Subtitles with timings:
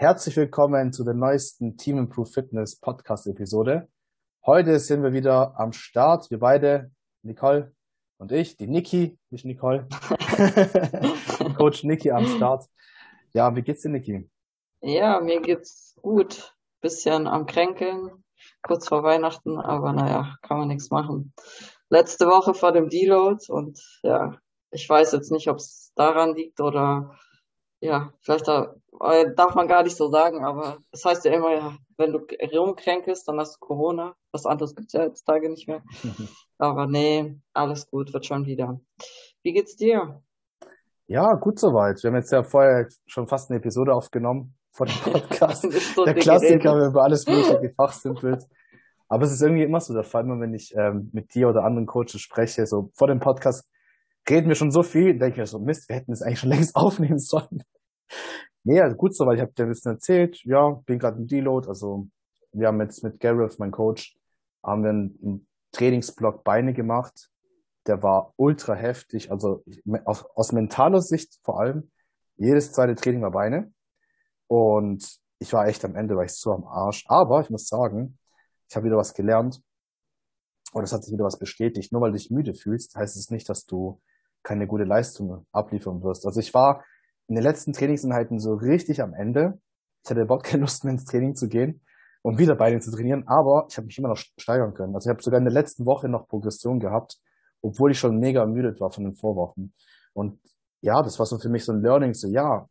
[0.00, 3.88] Herzlich willkommen zu der neuesten Team Improve Fitness Podcast Episode.
[4.46, 6.30] Heute sind wir wieder am Start.
[6.30, 6.92] Wir beide,
[7.24, 7.74] Nicole
[8.16, 9.88] und ich, die Niki, nicht Nicole.
[11.58, 12.66] Coach Niki am Start.
[13.34, 14.30] Ja, wie geht's dir, Niki?
[14.82, 16.54] Ja, mir geht's gut.
[16.80, 18.22] Bisschen am Kränkeln,
[18.62, 21.32] kurz vor Weihnachten, aber naja, kann man nichts machen.
[21.90, 24.38] Letzte Woche vor dem Deload und ja,
[24.70, 27.18] ich weiß jetzt nicht, ob es daran liegt oder
[27.80, 31.32] ja, vielleicht da, äh, darf man gar nicht so sagen, aber es das heißt ja
[31.32, 32.18] immer, ja, wenn du
[32.58, 34.14] rumkränkelst, dann hast du Corona.
[34.32, 35.82] Was anderes gibt's ja heutzutage nicht mehr.
[36.58, 38.80] aber nee, alles gut, wird schon wieder.
[39.42, 40.22] Wie geht's dir?
[41.06, 42.02] Ja, gut soweit.
[42.02, 45.64] Wir haben jetzt ja vorher schon fast eine Episode aufgenommen vor dem Podcast.
[45.64, 48.44] der Klassiker, wenn über alles mögliche gefachsimpelt.
[49.08, 51.86] Aber es ist irgendwie immer so der Fall, wenn ich ähm, mit dir oder anderen
[51.86, 53.66] Coaches spreche, so vor dem Podcast,
[54.28, 56.50] reden wir schon so viel, denke ich mir so, Mist, wir hätten es eigentlich schon
[56.56, 57.62] längst aufnehmen sollen.
[58.64, 61.26] nee, also gut so, weil ich habe dir ein bisschen erzählt, ja, bin gerade im
[61.26, 62.08] Deload, also
[62.52, 64.16] wir haben jetzt mit Gareth, mein Coach,
[64.62, 67.30] haben wir einen, Trainingsblock Beine gemacht,
[67.86, 69.62] der war ultra heftig, also
[70.06, 71.90] aus, aus mentaler Sicht vor allem,
[72.38, 73.72] jedes zweite Training war Beine.
[74.46, 78.18] Und ich war echt am Ende, war ich so am Arsch, aber ich muss sagen,
[78.68, 79.60] ich habe wieder was gelernt.
[80.72, 81.92] Und es hat sich wieder was bestätigt.
[81.92, 84.00] Nur weil du dich müde fühlst, heißt es nicht, dass du
[84.42, 86.26] keine gute Leistung abliefern wirst.
[86.26, 86.84] Also ich war
[87.28, 89.60] in den letzten Trainingseinheiten so richtig am Ende.
[90.04, 91.82] Ich hatte überhaupt keine Lust mehr ins Training zu gehen
[92.22, 94.94] und wieder bei denen zu trainieren, aber ich habe mich immer noch steigern können.
[94.94, 97.18] Also ich habe sogar in der letzten Woche noch Progression gehabt,
[97.62, 99.74] obwohl ich schon mega ermüdet war von den Vorwochen.
[100.14, 100.40] Und
[100.80, 102.68] ja, das war so für mich so ein Learning, so ja,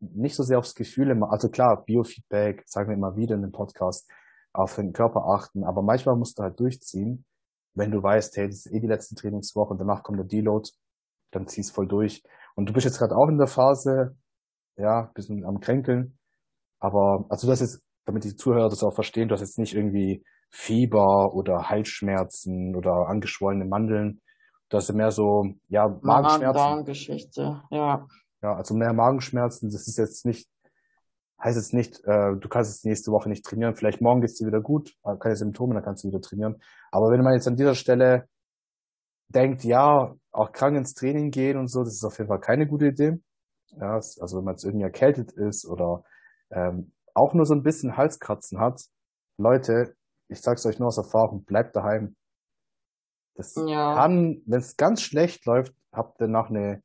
[0.00, 3.52] nicht so sehr aufs Gefühl immer, also klar, Biofeedback, sagen wir immer wieder in dem
[3.52, 4.08] Podcast,
[4.52, 7.24] auf den Körper achten, aber manchmal musst du halt durchziehen
[7.78, 10.68] wenn du weißt, hey, das ist eh die letzte Trainingswoche und danach kommt der Deload,
[11.30, 12.22] dann zieh's voll durch.
[12.54, 14.16] Und du bist jetzt gerade auch in der Phase,
[14.76, 16.18] ja, bisschen am Kränkeln.
[16.80, 20.24] Aber, also das ist, damit die Zuhörer das auch verstehen, du hast jetzt nicht irgendwie
[20.50, 24.20] Fieber oder Halsschmerzen oder angeschwollene Mandeln.
[24.70, 26.44] Du hast mehr so, ja, Magenschmerzen.
[26.44, 28.06] Magen-Darm-Geschichte, ja.
[28.42, 29.70] Ja, also mehr Magenschmerzen.
[29.70, 30.48] Das ist jetzt nicht
[31.40, 34.46] heißt jetzt nicht, äh, du kannst jetzt nächste Woche nicht trainieren, vielleicht morgen geht's dir
[34.46, 36.60] wieder gut, äh, keine Symptome, dann kannst du wieder trainieren.
[36.90, 38.28] Aber wenn man jetzt an dieser Stelle
[39.28, 42.66] denkt, ja, auch krank ins Training gehen und so, das ist auf jeden Fall keine
[42.66, 43.20] gute Idee.
[43.76, 46.02] Ja, also wenn man jetzt irgendwie erkältet ist oder
[46.50, 48.82] ähm, auch nur so ein bisschen Halskratzen hat,
[49.36, 49.94] Leute,
[50.28, 52.16] ich sag's euch nur aus Erfahrung, bleibt daheim.
[53.34, 53.94] Das ja.
[53.94, 56.82] kann, wenn es ganz schlecht läuft, habt ihr nach eine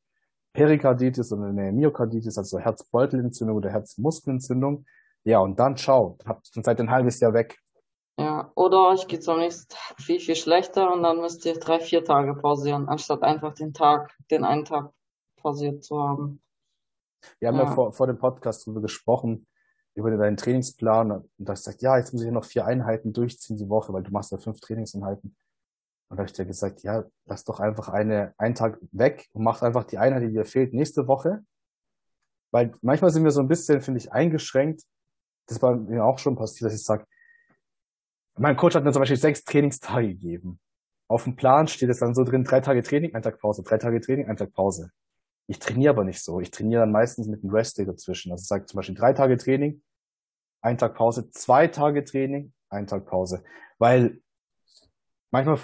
[0.53, 4.85] Perikarditis oder eine Myokarditis, also Herzbeutelentzündung oder Herzmuskelentzündung.
[5.23, 7.57] Ja, und dann ciao, habt dann seid ein halbes Jahr weg.
[8.19, 11.79] Ja, oder euch geht's am nächsten Tag viel, viel schlechter und dann müsst ihr drei,
[11.79, 14.91] vier Tage pausieren, anstatt einfach den Tag, den einen Tag
[15.37, 16.41] pausiert zu haben.
[17.39, 19.47] Wir haben ja, ja vor, vor dem Podcast darüber gesprochen,
[19.95, 23.57] über deinen Trainingsplan und da hast gesagt, ja, jetzt muss ich noch vier Einheiten durchziehen
[23.57, 25.35] die Woche, weil du machst ja fünf Trainingseinheiten.
[26.13, 29.43] Und da habe ich dir gesagt, ja, lass doch einfach eine, einen Tag weg und
[29.43, 31.43] mach einfach die Einheit, die dir fehlt, nächste Woche.
[32.51, 34.83] Weil manchmal sind wir so ein bisschen, finde ich, eingeschränkt.
[35.47, 37.07] Das war mir auch schon passiert, dass ich sage,
[38.37, 40.59] mein Coach hat mir zum Beispiel sechs Trainingstage gegeben.
[41.07, 43.79] Auf dem Plan steht es dann so drin, drei Tage Training, ein Tag Pause, drei
[43.79, 44.91] Tage Training, ein Tag Pause.
[45.47, 46.41] Ich trainiere aber nicht so.
[46.41, 48.31] Ich trainiere dann meistens mit einem Rest Day dazwischen.
[48.31, 49.81] Also ich sage zum Beispiel drei Tage Training,
[50.61, 53.43] ein Tag Pause, zwei Tage Training, ein Tag Pause.
[53.79, 54.21] Weil
[55.31, 55.57] manchmal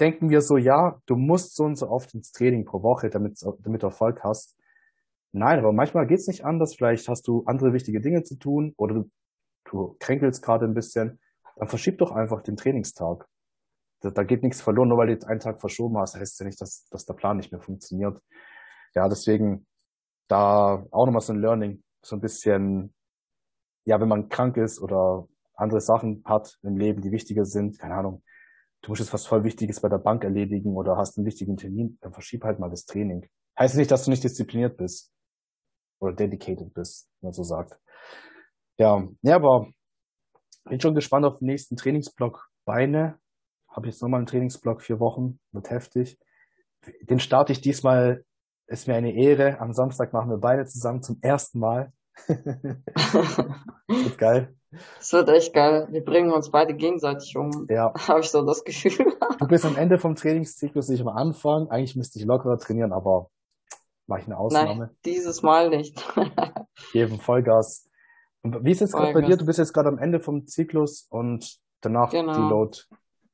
[0.00, 3.38] denken wir so, ja, du musst so und so oft ins Training pro Woche, damit,
[3.60, 4.56] damit du Erfolg hast.
[5.32, 6.74] Nein, aber manchmal geht's nicht anders.
[6.74, 9.10] Vielleicht hast du andere wichtige Dinge zu tun oder du,
[9.64, 11.20] du kränkelst gerade ein bisschen.
[11.56, 13.26] Dann verschieb doch einfach den Trainingstag.
[14.00, 16.46] Da, da geht nichts verloren, nur weil du jetzt einen Tag verschoben hast, heißt ja
[16.46, 18.20] nicht, dass, dass der Plan nicht mehr funktioniert.
[18.94, 19.66] Ja, deswegen
[20.26, 22.94] da auch nochmal so ein Learning, so ein bisschen,
[23.84, 27.94] ja, wenn man krank ist oder andere Sachen hat im Leben, die wichtiger sind, keine
[27.94, 28.22] Ahnung,
[28.82, 31.98] du musst jetzt was voll Wichtiges bei der Bank erledigen oder hast einen wichtigen Termin,
[32.00, 33.28] dann verschieb halt mal das Training.
[33.58, 35.12] Heißt nicht, dass du nicht diszipliniert bist
[36.00, 37.78] oder dedicated bist, wenn man so sagt.
[38.78, 39.68] Ja, ja, aber
[40.64, 43.18] bin schon gespannt auf den nächsten Trainingsblock Beine.
[43.68, 46.18] Habe jetzt nochmal einen Trainingsblock vier Wochen, wird heftig.
[47.02, 48.24] Den starte ich diesmal,
[48.66, 49.60] ist mir eine Ehre.
[49.60, 51.92] Am Samstag machen wir Beine zusammen zum ersten Mal.
[52.26, 54.54] wird geil.
[54.98, 55.88] Das wird echt geil.
[55.90, 57.66] Wir bringen uns beide gegenseitig um.
[57.68, 57.92] Ja.
[58.08, 59.16] Habe ich so das Gefühl.
[59.38, 61.68] Du bist am Ende vom Trainingszyklus nicht am Anfang.
[61.70, 63.30] Eigentlich müsste ich lockerer trainieren, aber
[64.06, 64.76] mache ich eine Ausnahme.
[64.86, 66.04] Nein, dieses Mal nicht.
[66.92, 67.88] Geben Vollgas.
[68.42, 69.36] Und wie ist es gerade bei dir?
[69.36, 72.32] Du bist jetzt gerade am Ende vom Zyklus und danach genau.
[72.32, 72.78] die Load.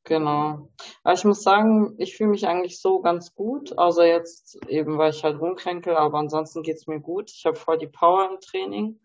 [0.04, 0.68] Genau.
[1.02, 5.10] Aber ich muss sagen, ich fühle mich eigentlich so ganz gut, außer jetzt eben, weil
[5.10, 7.30] ich halt rumkränkel, aber ansonsten geht's mir gut.
[7.30, 9.00] Ich habe voll die Power im Training.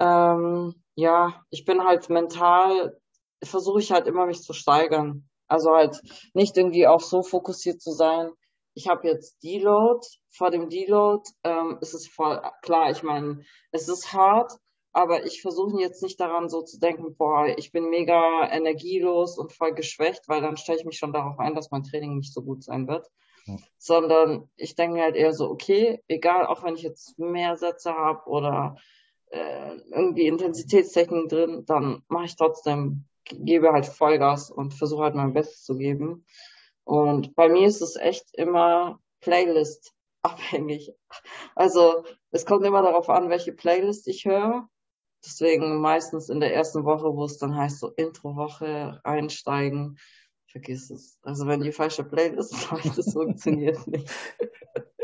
[0.00, 2.98] Ähm, ja, ich bin halt mental,
[3.42, 5.28] versuche ich halt immer mich zu steigern.
[5.46, 6.00] Also halt
[6.34, 8.30] nicht irgendwie auch so fokussiert zu sein.
[8.74, 10.06] Ich habe jetzt Deload.
[10.30, 12.90] Vor dem Deload ähm, ist es voll klar.
[12.90, 13.42] Ich meine,
[13.72, 14.52] es ist hart,
[14.92, 19.52] aber ich versuche jetzt nicht daran so zu denken, boah, ich bin mega energielos und
[19.52, 22.42] voll geschwächt, weil dann stelle ich mich schon darauf ein, dass mein Training nicht so
[22.42, 23.08] gut sein wird.
[23.46, 23.56] Ja.
[23.78, 27.92] Sondern ich denke mir halt eher so, okay, egal, auch wenn ich jetzt mehr Sätze
[27.92, 28.76] habe oder
[29.30, 35.32] äh, irgendwie Intensitätstechniken drin, dann mache ich trotzdem, gebe halt Vollgas und versuche halt mein
[35.32, 36.24] Bestes zu geben.
[36.84, 39.92] Und bei mir ist es echt immer Playlist
[40.22, 40.92] abhängig.
[41.54, 44.68] Also es kommt immer darauf an, welche Playlist ich höre.
[45.24, 49.98] Deswegen meistens in der ersten Woche, wo es dann heißt, so Introwoche einsteigen,
[50.46, 51.18] vergiss es.
[51.22, 54.10] Also wenn die falsche Playlist läuft, das funktioniert nicht.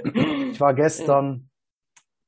[0.05, 1.51] Ich war gestern,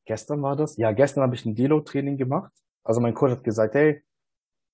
[0.08, 0.76] gestern war das?
[0.78, 2.50] Ja, gestern habe ich ein Delo-Training gemacht.
[2.82, 4.02] Also mein Coach hat gesagt, hey,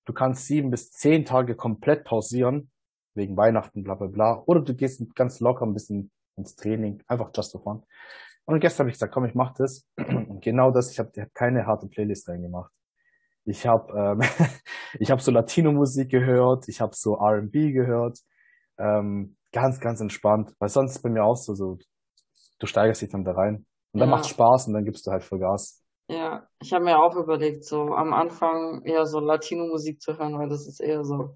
[0.05, 2.71] du kannst sieben bis zehn Tage komplett pausieren,
[3.15, 4.43] wegen Weihnachten, bla bla bla.
[4.45, 7.83] Oder du gehst ganz locker ein bisschen ins Training, einfach just for fun.
[8.45, 9.85] Und gestern habe ich gesagt, komm, ich mach das.
[9.97, 12.71] Und genau das, ich habe hab keine harte Playlist reingemacht.
[13.43, 14.21] Ich habe ähm,
[14.99, 18.19] ich habe so Latino-Musik gehört, ich habe so R&B gehört,
[18.77, 21.77] ähm, ganz ganz entspannt, weil sonst ist bei mir auch so, so
[22.59, 24.15] du steigerst dich dann da rein und dann ja.
[24.15, 25.83] macht Spaß und dann gibst du halt voll Gas.
[26.07, 30.49] Ja, ich habe mir auch überlegt, so am Anfang eher so Latino-Musik zu hören, weil
[30.49, 31.33] das ist eher so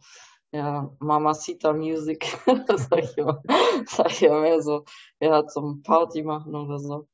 [0.51, 3.41] ja, Mamacita Music, das sag ich immer,
[3.85, 4.83] sag ich ja mehr so,
[5.19, 7.07] ja, zum Party machen oder so.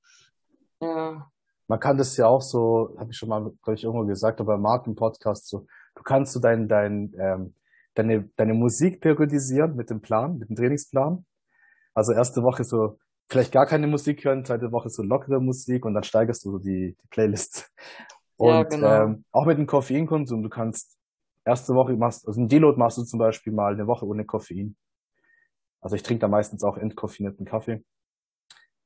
[0.81, 1.29] Ja
[1.67, 4.55] man kann das ja auch so, habe ich schon mal, glaube ich, irgendwo gesagt, aber
[4.55, 5.65] im Marken-Podcast so,
[5.95, 7.55] du kannst so dein, dein, ähm,
[7.95, 11.25] deine, deine Musik periodisieren mit dem Plan, mit dem Trainingsplan.
[11.93, 12.99] Also erste Woche so
[13.29, 16.59] vielleicht gar keine Musik hören, zweite Woche so lockere Musik und dann steigerst du so
[16.59, 17.71] die, die Playlist.
[18.37, 19.03] Und ja, genau.
[19.03, 20.97] ähm, auch mit dem Koffeinkonsum, du kannst
[21.45, 24.75] erste Woche machst, also ein Deload machst du zum Beispiel mal eine Woche ohne Koffein.
[25.79, 27.81] Also ich trinke da meistens auch entkoffinierten Kaffee.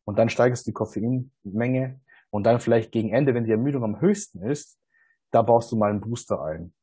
[0.06, 2.00] Und dann steigerst du die Koffeinmenge
[2.30, 4.80] und dann vielleicht gegen Ende, wenn die Ermüdung am höchsten ist,
[5.32, 6.74] da baust du mal einen Booster ein.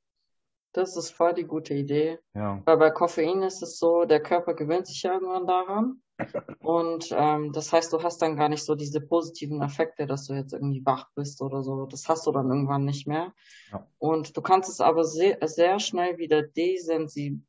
[0.76, 2.18] Das ist voll die gute Idee.
[2.34, 2.60] Ja.
[2.64, 6.02] Weil bei Koffein ist es so, der Körper gewöhnt sich irgendwann daran.
[6.60, 10.34] Und ähm, das heißt, du hast dann gar nicht so diese positiven Effekte, dass du
[10.34, 11.86] jetzt irgendwie wach bist oder so.
[11.86, 13.32] Das hast du dann irgendwann nicht mehr.
[13.72, 13.86] Ja.
[13.98, 17.46] Und du kannst es aber sehr, sehr schnell wieder desensibilisieren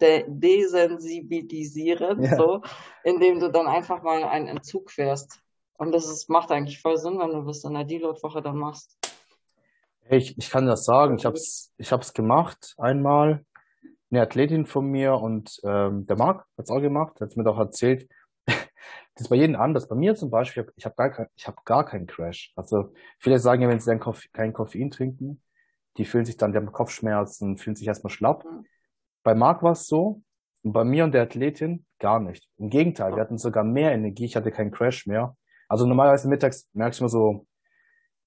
[0.00, 2.36] de desensibilisieren, ja.
[2.36, 2.62] so,
[3.04, 5.40] indem du dann einfach mal einen Entzug fährst.
[5.78, 8.98] Und das ist, macht eigentlich voll Sinn, wenn du das in der Deload-Woche dann machst.
[10.10, 13.44] Ich, ich kann das sagen, ich hab's, ich hab's gemacht einmal.
[14.10, 18.08] Eine Athletin von mir und ähm, der Marc hat's auch gemacht, hat's mir doch erzählt.
[18.46, 18.58] das
[19.16, 19.88] ist bei jedem anders.
[19.88, 22.52] Bei mir zum Beispiel, ich habe gar, kein, ich hab gar keinen Crash.
[22.54, 25.42] Also viele sagen ja, wenn sie dann Koffein, kein Koffein trinken,
[25.96, 28.44] die fühlen sich dann, die haben Kopfschmerzen, fühlen sich erstmal schlapp.
[28.44, 28.64] Mhm.
[29.22, 30.22] Bei Marc war es so,
[30.62, 32.48] und bei mir und der Athletin gar nicht.
[32.56, 35.36] Im Gegenteil, wir hatten sogar mehr Energie, ich hatte keinen Crash mehr.
[35.68, 37.46] Also normalerweise mittags merkst du immer so,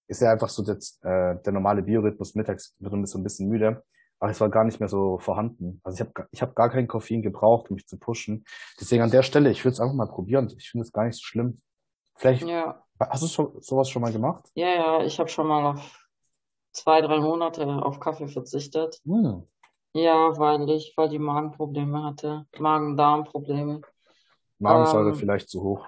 [0.07, 3.50] ist ja einfach so das, äh, der normale Biorhythmus, mittags wird man so ein bisschen
[3.50, 3.83] müde,
[4.19, 5.80] aber es war gar nicht mehr so vorhanden.
[5.83, 8.45] Also ich habe ich hab gar kein Koffein gebraucht, um mich zu pushen.
[8.80, 10.51] Deswegen an der Stelle, ich würde es einfach mal probieren.
[10.57, 11.62] Ich finde es gar nicht so schlimm.
[12.15, 12.83] Vielleicht, ja.
[13.00, 14.50] hast du schon, sowas schon mal gemacht?
[14.56, 16.07] Ja, ja, ich habe schon mal auf
[16.71, 18.99] zwei, drei Monate auf Kaffee verzichtet.
[19.06, 19.44] Hm.
[19.94, 23.81] Ja, weil ich, weil die Magenprobleme hatte, Magen-Darm-Probleme.
[24.59, 25.87] Magensäure ähm, vielleicht zu hoch.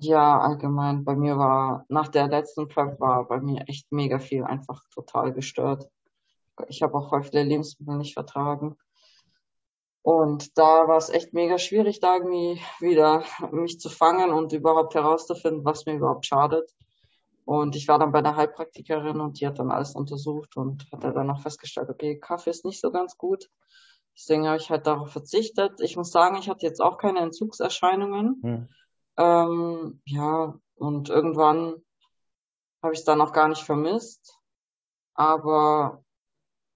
[0.00, 1.04] Ja, allgemein.
[1.04, 5.32] Bei mir war, nach der letzten Prep war bei mir echt mega viel einfach total
[5.32, 5.88] gestört.
[6.68, 8.76] Ich habe auch voll viele Lebensmittel nicht vertragen.
[10.02, 14.94] Und da war es echt mega schwierig, da irgendwie wieder mich zu fangen und überhaupt
[14.94, 16.72] herauszufinden, was mir überhaupt schadet.
[17.44, 21.02] Und ich war dann bei der Heilpraktikerin und die hat dann alles untersucht und hat
[21.02, 23.50] dann auch festgestellt, okay, Kaffee ist nicht so ganz gut.
[24.16, 25.80] Deswegen habe ich halt darauf verzichtet.
[25.80, 28.40] Ich muss sagen, ich hatte jetzt auch keine Entzugserscheinungen.
[28.42, 28.68] Hm.
[29.18, 31.82] Ähm, ja, und irgendwann
[32.82, 34.38] habe ich es dann auch gar nicht vermisst.
[35.14, 36.04] Aber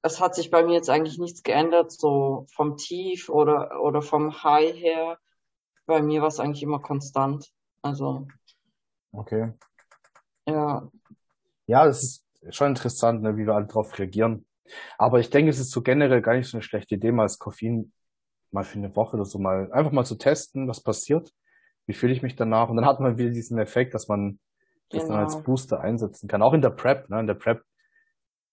[0.03, 4.43] es hat sich bei mir jetzt eigentlich nichts geändert, so vom Tief oder, oder vom
[4.43, 5.19] High her.
[5.87, 7.53] Bei mir war es eigentlich immer konstant.
[7.81, 8.27] Also.
[9.13, 9.53] Okay.
[10.47, 10.91] Ja.
[11.69, 12.03] Ja, das
[12.41, 14.45] ist schon interessant, ne, wie wir alle darauf reagieren.
[14.99, 17.39] Aber ich denke, es ist so generell gar nicht so eine schlechte Idee, mal das
[17.39, 17.93] Koffein
[18.51, 21.33] mal für eine Woche oder so mal einfach mal zu testen, was passiert
[21.87, 22.69] wie fühle ich mich danach?
[22.69, 24.39] Und dann hat man wieder diesen Effekt, dass man
[24.91, 25.15] das genau.
[25.15, 25.45] dann als genau.
[25.45, 26.43] Booster einsetzen kann.
[26.43, 27.21] Auch in der Prep, ne?
[27.21, 27.63] In der Prep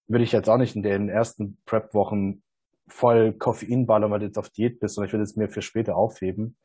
[0.07, 2.41] würde ich jetzt auch nicht in den ersten Prep-Wochen
[2.87, 5.61] voll Koffein ballern, weil du jetzt auf Diät bist, sondern ich würde es mir für
[5.61, 6.57] später aufheben.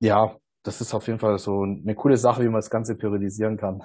[0.00, 3.56] Ja, das ist auf jeden Fall so eine coole Sache, wie man das Ganze periodisieren
[3.56, 3.82] kann.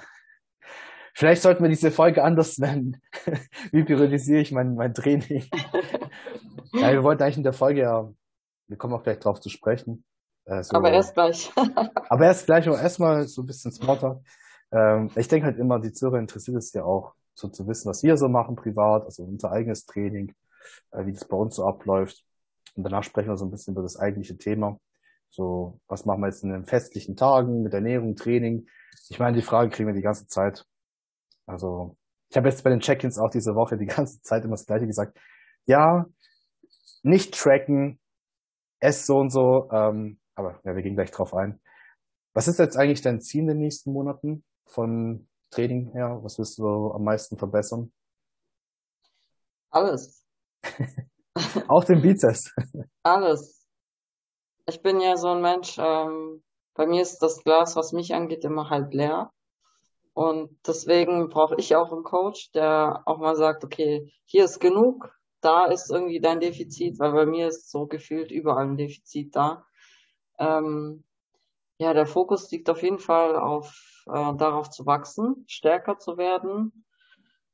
[1.13, 3.01] Vielleicht sollten wir diese Folge anders nennen.
[3.71, 5.45] Wie priorisiere ich mein, mein Training?
[6.73, 8.11] ja, wir wollten eigentlich in der Folge ja,
[8.67, 10.03] wir kommen auch gleich drauf zu sprechen.
[10.45, 11.51] Äh, so, aber erst gleich.
[12.09, 14.21] aber erst gleich, aber erstmal so ein bisschen Smalltalk.
[14.71, 18.03] Ähm, ich denke halt immer, die Zuhörer interessiert es ja auch, so zu wissen, was
[18.03, 20.33] wir so machen privat, also unser eigenes Training,
[20.91, 22.23] äh, wie das bei uns so abläuft.
[22.75, 24.79] Und danach sprechen wir so ein bisschen über das eigentliche Thema.
[25.29, 28.67] So, was machen wir jetzt in den festlichen Tagen mit Ernährung, Training?
[29.09, 30.65] Ich meine, die Frage kriegen wir die ganze Zeit.
[31.45, 31.97] Also,
[32.29, 34.87] ich habe jetzt bei den Check-ins auch diese Woche die ganze Zeit immer das Gleiche
[34.87, 35.17] gesagt.
[35.65, 36.05] Ja,
[37.03, 37.99] nicht tracken,
[38.79, 41.59] es so und so, ähm, aber ja, wir gehen gleich drauf ein.
[42.33, 46.19] Was ist jetzt eigentlich dein Ziel in den nächsten Monaten von Training her?
[46.21, 47.91] Was wirst du am meisten verbessern?
[49.69, 50.25] Alles.
[51.67, 52.53] Auch den Bizeps.
[53.03, 53.65] Alles.
[54.67, 58.43] Ich bin ja so ein Mensch, ähm, bei mir ist das Glas, was mich angeht,
[58.43, 59.31] immer halb leer.
[60.13, 65.13] Und deswegen brauche ich auch einen Coach, der auch mal sagt, okay, hier ist genug,
[65.41, 69.65] da ist irgendwie dein Defizit, weil bei mir ist so gefühlt überall ein Defizit da.
[70.37, 71.03] Ähm,
[71.77, 76.85] ja, der Fokus liegt auf jeden Fall auf äh, darauf zu wachsen, stärker zu werden,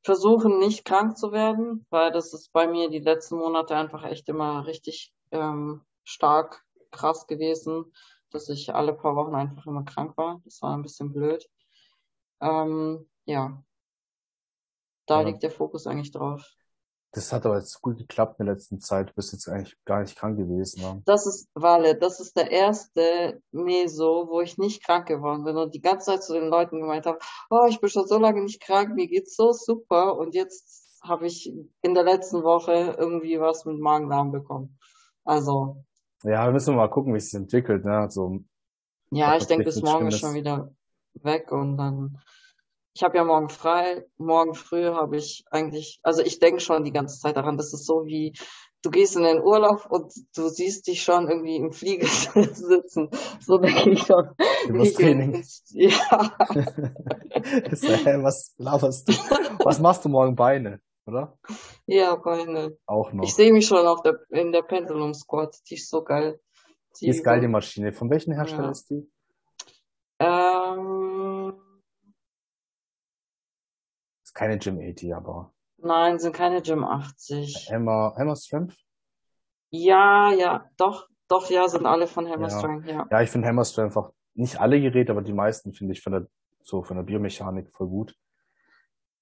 [0.03, 4.29] versuchen nicht krank zu werden, weil das ist bei mir die letzten Monate einfach echt
[4.29, 7.93] immer richtig ähm, stark krass gewesen,
[8.29, 10.41] dass ich alle paar Wochen einfach immer krank war.
[10.45, 11.47] Das war ein bisschen blöd.
[12.41, 13.63] Ähm, ja,
[15.05, 15.27] da ja.
[15.27, 16.55] liegt der Fokus eigentlich drauf.
[17.13, 19.09] Das hat aber jetzt gut geklappt in der letzten Zeit.
[19.09, 20.81] Du bist jetzt eigentlich gar nicht krank gewesen.
[20.81, 21.01] Ne?
[21.05, 25.75] Das ist, Wale, das ist der erste Meso, wo ich nicht krank geworden bin und
[25.75, 28.61] die ganze Zeit zu den Leuten gemeint habe, oh, ich bin schon so lange nicht
[28.61, 33.65] krank, mir geht's so super und jetzt habe ich in der letzten Woche irgendwie was
[33.65, 34.77] mit Magen-Darm bekommen.
[35.25, 35.83] Also.
[36.23, 37.97] Ja, wir müssen mal gucken, wie es sich entwickelt, ne?
[37.97, 38.39] Also,
[39.09, 40.73] ja, ich denke, bis morgen ist schon wieder
[41.15, 42.21] weg und dann
[42.93, 44.05] ich habe ja morgen frei.
[44.17, 47.85] Morgen früh habe ich eigentlich, also ich denke schon die ganze Zeit daran, das ist
[47.85, 48.33] so wie,
[48.83, 53.09] du gehst in den Urlaub und du siehst dich schon irgendwie im Flieger sitzen.
[53.39, 54.29] So denke ich schon.
[54.67, 55.43] Übers Training.
[55.69, 55.89] Ja.
[58.23, 59.13] was laberst du?
[59.63, 60.35] Was machst du morgen?
[60.35, 61.37] Beine, oder?
[61.85, 62.77] Ja, Beine.
[62.85, 63.23] Auch noch.
[63.23, 65.55] Ich sehe mich schon auf der, in der Pendulum Squad.
[65.69, 66.39] Die ist so geil.
[66.99, 67.93] Die, die ist geil, die Maschine.
[67.93, 68.71] Von welchem Hersteller ja.
[68.71, 69.09] ist die?
[70.19, 71.00] Ähm,
[74.41, 75.53] keine Gym 80, aber.
[75.77, 77.69] Nein, sind keine Gym 80.
[77.71, 78.75] Hammer, Hammer Strength?
[79.69, 82.57] Ja, ja, doch, doch, ja, sind alle von Hammer ja.
[82.57, 83.07] Strength, ja.
[83.11, 86.13] Ja, ich finde Hammer Strength einfach, nicht alle Geräte, aber die meisten finde ich von
[86.13, 86.27] der,
[86.63, 88.15] so von der Biomechanik voll gut.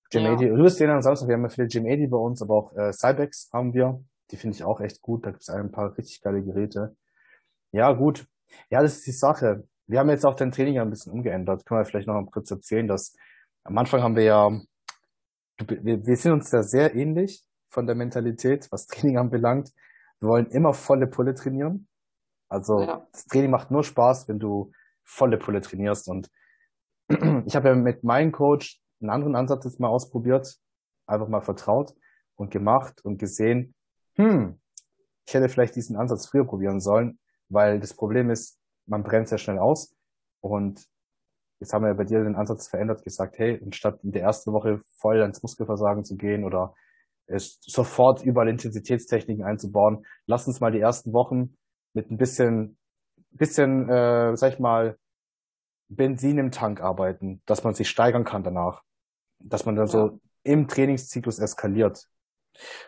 [0.09, 0.33] Gym ja.
[0.35, 2.55] 80, du wirst sehen am Samstag, wir haben ja viele Gym 80 bei uns, aber
[2.55, 4.01] auch äh, Cybex haben wir.
[4.31, 5.25] Die finde ich auch echt gut.
[5.25, 6.95] Da gibt es ein paar richtig geile Geräte.
[7.73, 8.25] Ja, gut.
[8.69, 9.67] Ja, das ist die Sache.
[9.85, 11.65] Wir haben jetzt auch dein Training ein bisschen umgeändert.
[11.65, 13.17] Können wir vielleicht noch mal kurz erzählen, dass
[13.63, 14.61] am Anfang haben wir ja
[15.67, 19.71] wir, wir sind uns da sehr ähnlich von der Mentalität, was Training anbelangt.
[20.19, 21.87] Wir wollen immer volle Pulle trainieren.
[22.49, 23.07] Also ja.
[23.11, 24.71] das Training macht nur Spaß, wenn du
[25.03, 26.07] volle Pulle trainierst.
[26.09, 26.29] Und
[27.45, 30.57] ich habe ja mit meinem Coach einen anderen Ansatz jetzt mal ausprobiert,
[31.05, 31.95] einfach mal vertraut
[32.35, 33.73] und gemacht und gesehen,
[34.15, 34.59] hm,
[35.25, 39.37] ich hätte vielleicht diesen Ansatz früher probieren sollen, weil das Problem ist, man brennt sehr
[39.37, 39.95] schnell aus
[40.41, 40.85] und
[41.59, 44.53] Jetzt haben wir ja bei dir den Ansatz verändert, gesagt, hey, anstatt in der ersten
[44.53, 46.73] Woche voll ans Muskelversagen zu gehen oder
[47.27, 51.57] es sofort überall Intensitätstechniken einzubauen, lass uns mal die ersten Wochen
[51.93, 52.77] mit ein bisschen,
[53.31, 54.97] bisschen, äh, sag ich mal,
[55.89, 58.83] Benzin im Tank arbeiten, dass man sich steigern kann danach,
[59.39, 59.91] dass man dann ja.
[59.91, 62.07] so im Trainingszyklus eskaliert.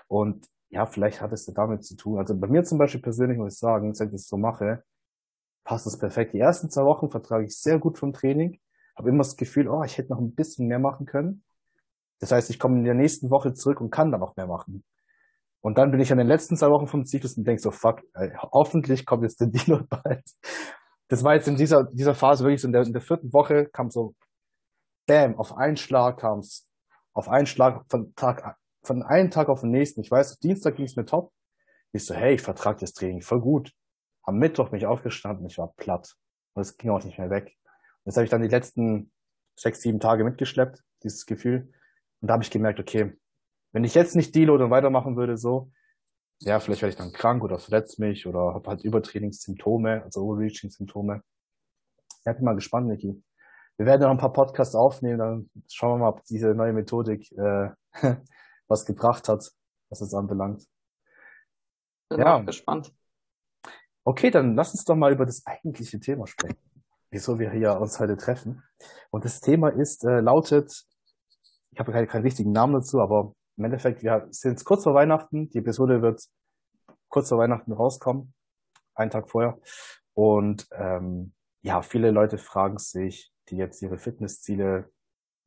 [0.07, 2.19] Und ja, vielleicht hat es damit zu tun.
[2.19, 4.83] Also bei mir zum Beispiel persönlich muss ich sagen, seit ich das so mache,
[5.63, 6.33] passt es perfekt.
[6.33, 8.59] Die ersten zwei Wochen vertrage ich sehr gut vom Training,
[8.95, 11.43] habe immer das Gefühl, oh, ich hätte noch ein bisschen mehr machen können.
[12.19, 14.83] Das heißt, ich komme in der nächsten Woche zurück und kann dann noch mehr machen.
[15.61, 18.01] Und dann bin ich an den letzten zwei Wochen vom Zyklus und denke so, fuck,
[18.13, 20.23] ey, hoffentlich kommt jetzt der Dino bald.
[21.07, 23.67] Das war jetzt in dieser, dieser Phase wirklich so in der, in der vierten Woche
[23.67, 24.15] kam so,
[25.07, 26.67] bam, auf einen Schlag kam's,
[27.13, 30.01] auf einen Schlag von Tag, von einem Tag auf den nächsten.
[30.01, 31.31] Ich weiß, Dienstag ging's mir top.
[31.91, 33.73] Ich so, hey, ich vertrage das Training voll gut.
[34.23, 36.15] Am Mittwoch bin ich aufgestanden, ich war platt.
[36.53, 37.57] Und es ging auch nicht mehr weg.
[37.65, 39.11] Und das habe ich dann die letzten
[39.55, 41.71] sechs, sieben Tage mitgeschleppt, dieses Gefühl.
[42.21, 43.17] Und da habe ich gemerkt, okay,
[43.71, 45.71] wenn ich jetzt nicht deload und weitermachen würde, so,
[46.39, 51.21] ja, vielleicht werde ich dann krank oder verletze mich oder habe halt Übertrainingssymptome, also Overreaching-Symptome.
[52.25, 53.23] Ja, bin mal gespannt, Niki.
[53.77, 57.31] Wir werden noch ein paar Podcasts aufnehmen, dann schauen wir mal, ob diese neue Methodik
[57.33, 57.69] äh,
[58.67, 59.51] was gebracht hat,
[59.89, 60.65] was es anbelangt.
[62.09, 62.39] Bin ja.
[62.39, 62.91] gespannt.
[64.03, 66.57] Okay, dann lass uns doch mal über das eigentliche Thema sprechen,
[67.11, 68.63] wieso wir hier uns heute treffen.
[69.11, 70.85] Und das Thema ist, äh, lautet
[71.71, 75.49] ich habe keinen, keinen richtigen Namen dazu, aber im Endeffekt, wir sind kurz vor Weihnachten.
[75.49, 76.23] Die Episode wird
[77.09, 78.33] kurz vor Weihnachten rauskommen,
[78.93, 79.57] einen Tag vorher.
[80.13, 84.89] Und ähm, ja, viele Leute fragen sich, die jetzt ihre Fitnessziele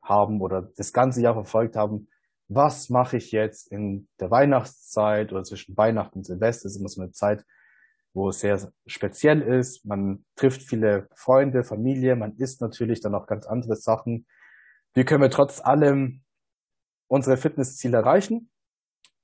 [0.02, 2.08] haben oder das ganze Jahr verfolgt haben,
[2.48, 6.64] was mache ich jetzt in der Weihnachtszeit oder zwischen Weihnachten und Silvester?
[6.64, 7.44] Das ist immer so eine Zeit,
[8.14, 9.84] wo es sehr speziell ist.
[9.84, 14.26] Man trifft viele Freunde, Familie, man isst natürlich dann auch ganz andere Sachen.
[14.94, 16.22] Wie können wir trotz allem
[17.08, 18.50] unsere Fitnessziele erreichen?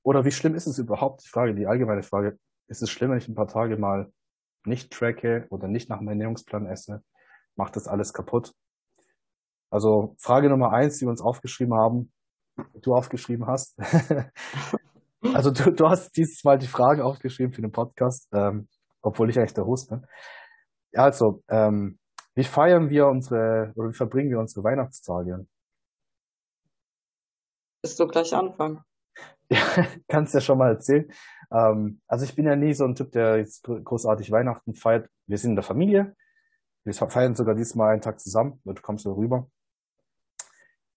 [0.03, 1.23] Oder wie schlimm ist es überhaupt?
[1.23, 4.11] Die Frage, die allgemeine Frage, ist es schlimm, wenn ich ein paar Tage mal
[4.65, 7.03] nicht tracke oder nicht nach meinem Ernährungsplan esse?
[7.55, 8.53] Macht das alles kaputt?
[9.69, 12.11] Also Frage Nummer eins, die wir uns aufgeschrieben haben,
[12.81, 13.79] du aufgeschrieben hast.
[15.33, 18.67] also du, du hast dieses Mal die Frage aufgeschrieben für den Podcast, ähm,
[19.01, 20.05] obwohl ich eigentlich der Host bin.
[20.93, 21.99] Ja, also, ähm,
[22.35, 25.45] wie feiern wir unsere, oder wie verbringen wir unsere Weihnachtstage?
[27.83, 28.81] Willst du gleich anfangen?
[29.53, 31.11] Ja, kannst ja schon mal erzählen.
[31.51, 35.09] Ähm, also ich bin ja nie so ein Typ, der jetzt großartig Weihnachten feiert.
[35.27, 36.15] Wir sind in der Familie.
[36.85, 38.61] Wir feiern sogar diesmal einen Tag zusammen.
[38.63, 39.49] Du kommst so rüber.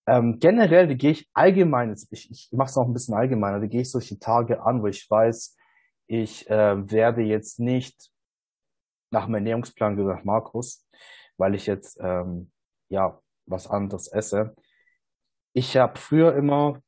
[0.06, 3.68] Ähm, generell, wie gehe ich allgemein, ich, ich mache es noch ein bisschen allgemeiner, wie
[3.68, 5.56] gehe ich solche Tage an, wo ich weiß,
[6.06, 8.10] ich äh, werde jetzt nicht
[9.10, 10.86] nach dem Ernährungsplan gesagt, Markus,
[11.36, 12.50] weil ich jetzt ähm,
[12.88, 14.54] ja was anderes esse.
[15.52, 16.80] Ich habe früher immer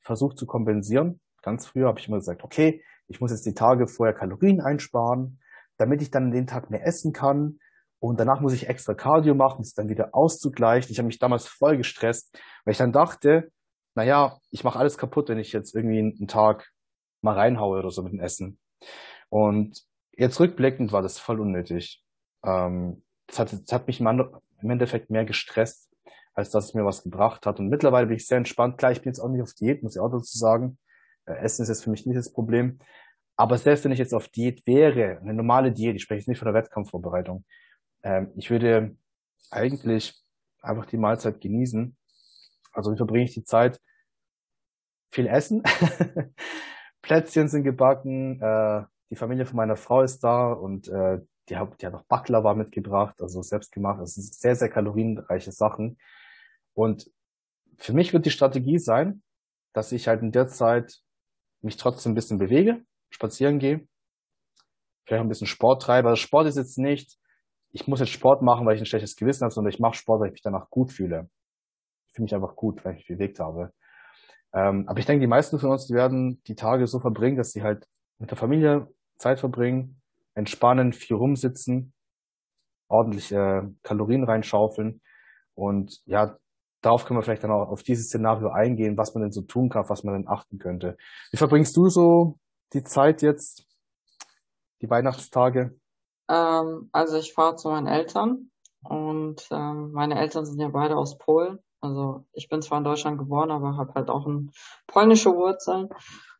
[0.00, 1.20] versucht zu kompensieren.
[1.42, 5.40] Ganz früher habe ich immer gesagt, okay, ich muss jetzt die Tage vorher Kalorien einsparen,
[5.76, 7.58] damit ich dann den Tag mehr essen kann.
[7.98, 10.90] Und danach muss ich extra Cardio machen, um es dann wieder auszugleichen.
[10.90, 13.52] Ich habe mich damals voll gestresst, weil ich dann dachte,
[13.94, 16.72] naja, ich mache alles kaputt, wenn ich jetzt irgendwie einen Tag
[17.22, 18.58] mal reinhaue oder so mit dem Essen.
[19.28, 19.82] Und
[20.16, 22.02] jetzt rückblickend war das voll unnötig.
[22.44, 25.90] Ähm, das, hat, das hat mich im Endeffekt mehr gestresst,
[26.34, 27.58] als dass es mir was gebracht hat.
[27.58, 28.78] Und mittlerweile bin ich sehr entspannt.
[28.78, 30.78] Klar, ich bin jetzt auch nicht auf Diät, muss ich auch dazu sagen.
[31.26, 32.78] Äh, Essen ist jetzt für mich nicht das Problem.
[33.36, 36.38] Aber selbst wenn ich jetzt auf Diät wäre, eine normale Diät, ich spreche jetzt nicht
[36.38, 37.44] von der Wettkampfvorbereitung,
[38.02, 38.96] ähm, ich würde
[39.50, 40.14] eigentlich
[40.60, 41.96] einfach die Mahlzeit genießen.
[42.72, 43.80] Also wie verbringe ich die Zeit?
[45.10, 45.62] Viel essen.
[47.02, 48.40] Plätzchen sind gebacken.
[48.40, 52.04] Äh, die Familie von meiner Frau ist da und äh, die hat, die hat auch
[52.04, 54.00] Baklava mitgebracht, also selbst gemacht.
[54.00, 55.98] Das sind sehr, sehr kalorienreiche Sachen.
[56.72, 57.10] Und
[57.78, 59.22] für mich wird die Strategie sein,
[59.74, 61.00] dass ich halt in der Zeit
[61.60, 63.86] mich trotzdem ein bisschen bewege, spazieren gehe,
[65.04, 66.08] vielleicht ein bisschen Sport treibe.
[66.08, 67.18] Also Sport ist jetzt nicht,
[67.72, 70.20] ich muss jetzt Sport machen, weil ich ein schlechtes Gewissen habe, sondern ich mache Sport,
[70.20, 71.28] weil ich mich danach gut fühle.
[72.08, 73.72] Ich fühle mich einfach gut, weil ich mich bewegt habe.
[74.54, 77.52] Ähm, aber ich denke, die meisten von uns, die werden die Tage so verbringen, dass
[77.52, 77.86] sie halt
[78.18, 78.88] mit der Familie
[79.18, 80.00] Zeit verbringen,
[80.34, 81.92] entspannen, viel rumsitzen,
[82.88, 85.00] ordentlich äh, Kalorien reinschaufeln
[85.54, 86.36] und ja,
[86.82, 89.68] darauf können wir vielleicht dann auch auf dieses Szenario eingehen, was man denn so tun
[89.68, 90.96] kann, was man denn achten könnte.
[91.30, 92.38] Wie verbringst du so
[92.72, 93.66] die Zeit jetzt,
[94.80, 95.78] die Weihnachtstage?
[96.28, 98.50] Ähm, also ich fahre zu meinen Eltern
[98.82, 101.58] und ähm, meine Eltern sind ja beide aus Polen.
[101.82, 104.50] Also ich bin zwar in Deutschland geboren, aber habe halt auch ein
[104.86, 105.88] polnische Wurzeln.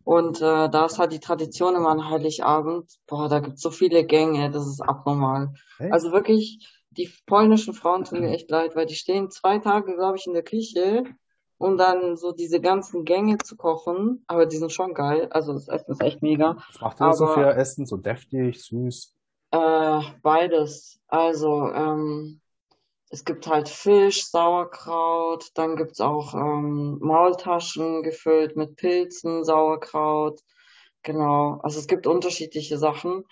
[0.04, 2.90] Und äh, da ist halt die Tradition immer an Heiligabend.
[3.06, 5.52] Boah, da gibt's so viele Gänge, das ist abnormal.
[5.76, 5.90] Hey.
[5.92, 10.16] Also wirklich, die polnischen Frauen tun mir echt leid, weil die stehen zwei Tage, glaube
[10.16, 11.04] ich, in der Küche
[11.62, 14.24] um dann so diese ganzen Gänge zu kochen.
[14.26, 15.28] Aber die sind schon geil.
[15.30, 16.56] Also das Essen ist echt mega.
[16.56, 17.86] Was macht ihr so für Essen?
[17.86, 19.14] So deftig, süß?
[19.52, 21.00] Äh, beides.
[21.06, 22.40] Also ähm,
[23.12, 30.40] es gibt halt Fisch, Sauerkraut, dann gibt's auch ähm, Maultaschen gefüllt mit Pilzen, Sauerkraut.
[31.02, 33.24] Genau, also es gibt unterschiedliche Sachen.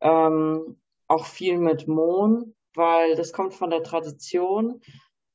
[0.00, 4.80] Ähm, auch viel mit Mohn, weil das kommt von der Tradition,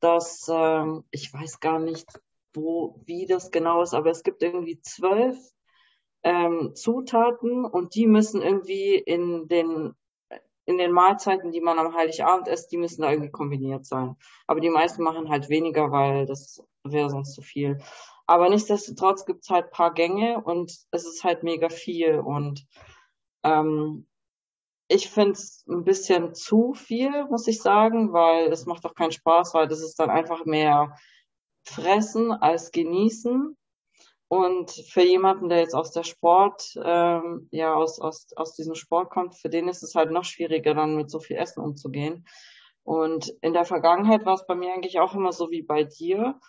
[0.01, 2.07] dass ähm, ich weiß gar nicht,
[2.53, 5.37] wo, wie das genau ist, aber es gibt irgendwie zwölf
[6.23, 9.93] ähm, Zutaten und die müssen irgendwie in den
[10.67, 14.17] in den Mahlzeiten, die man am Heiligabend isst, die müssen da irgendwie kombiniert sein.
[14.47, 17.79] Aber die meisten machen halt weniger, weil das wäre sonst zu viel.
[18.25, 22.19] Aber nichtsdestotrotz gibt's halt paar Gänge und es ist halt mega viel.
[22.19, 22.67] Und
[23.43, 24.07] ähm,
[24.89, 29.53] ich find's ein bisschen zu viel, muss ich sagen, weil es macht doch keinen Spaß,
[29.53, 30.97] weil das ist dann einfach mehr
[31.63, 33.55] fressen als genießen.
[34.29, 39.09] Und für jemanden, der jetzt aus der Sport, ähm, ja, aus, aus, aus diesem Sport
[39.09, 42.27] kommt, für den ist es halt noch schwieriger, dann mit so viel Essen umzugehen.
[42.83, 46.39] Und in der Vergangenheit war es bei mir eigentlich auch immer so wie bei dir,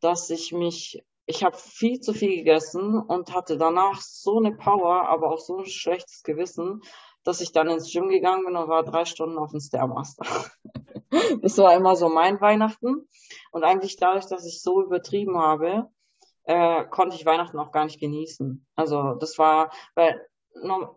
[0.00, 5.08] dass ich mich, ich habe viel zu viel gegessen und hatte danach so eine Power,
[5.08, 6.82] aber auch so ein schlechtes Gewissen,
[7.24, 10.24] dass ich dann ins Gym gegangen bin und war drei Stunden auf dem Stairmaster.
[11.42, 13.08] das war immer so mein Weihnachten.
[13.52, 15.88] Und eigentlich dadurch, dass ich so übertrieben habe,
[16.44, 18.66] äh, konnte ich Weihnachten auch gar nicht genießen.
[18.76, 20.20] Also das war, weil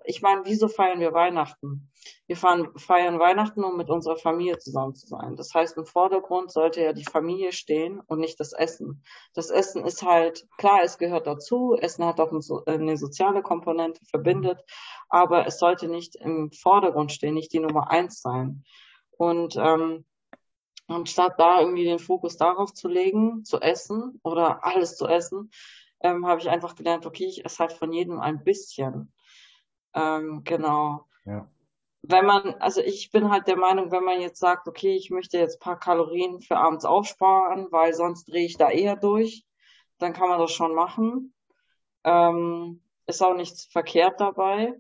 [0.04, 1.92] ich meine, wieso feiern wir Weihnachten?
[2.28, 5.36] Wir feiern Weihnachten, um mit unserer Familie zusammen zu sein.
[5.36, 9.04] Das heißt, im Vordergrund sollte ja die Familie stehen und nicht das Essen.
[9.34, 11.76] Das Essen ist halt, klar, es gehört dazu.
[11.80, 12.32] Essen hat auch
[12.66, 14.60] eine soziale Komponente, verbindet.
[15.10, 18.64] Aber es sollte nicht im Vordergrund stehen, nicht die Nummer eins sein.
[19.18, 20.06] Und ähm,
[20.88, 25.52] anstatt da irgendwie den Fokus darauf zu legen, zu essen oder alles zu essen,
[26.02, 29.14] ähm, habe ich einfach gelernt, okay, ich esse halt von jedem ein bisschen.
[29.94, 31.06] Ähm, genau.
[31.26, 31.50] Ja.
[32.02, 35.40] Wenn man, also ich bin halt der Meinung, wenn man jetzt sagt, okay, ich möchte
[35.40, 39.44] jetzt paar Kalorien für abends aufsparen, weil sonst drehe ich da eher durch,
[39.98, 41.34] dann kann man das schon machen.
[42.04, 44.76] Ähm, ist auch nichts verkehrt dabei.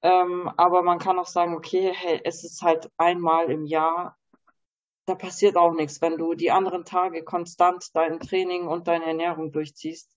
[0.00, 4.16] Ähm, aber man kann auch sagen, okay, hey, es ist halt einmal im Jahr,
[5.06, 6.00] da passiert auch nichts.
[6.00, 10.10] Wenn du die anderen Tage konstant dein Training und deine Ernährung durchziehst,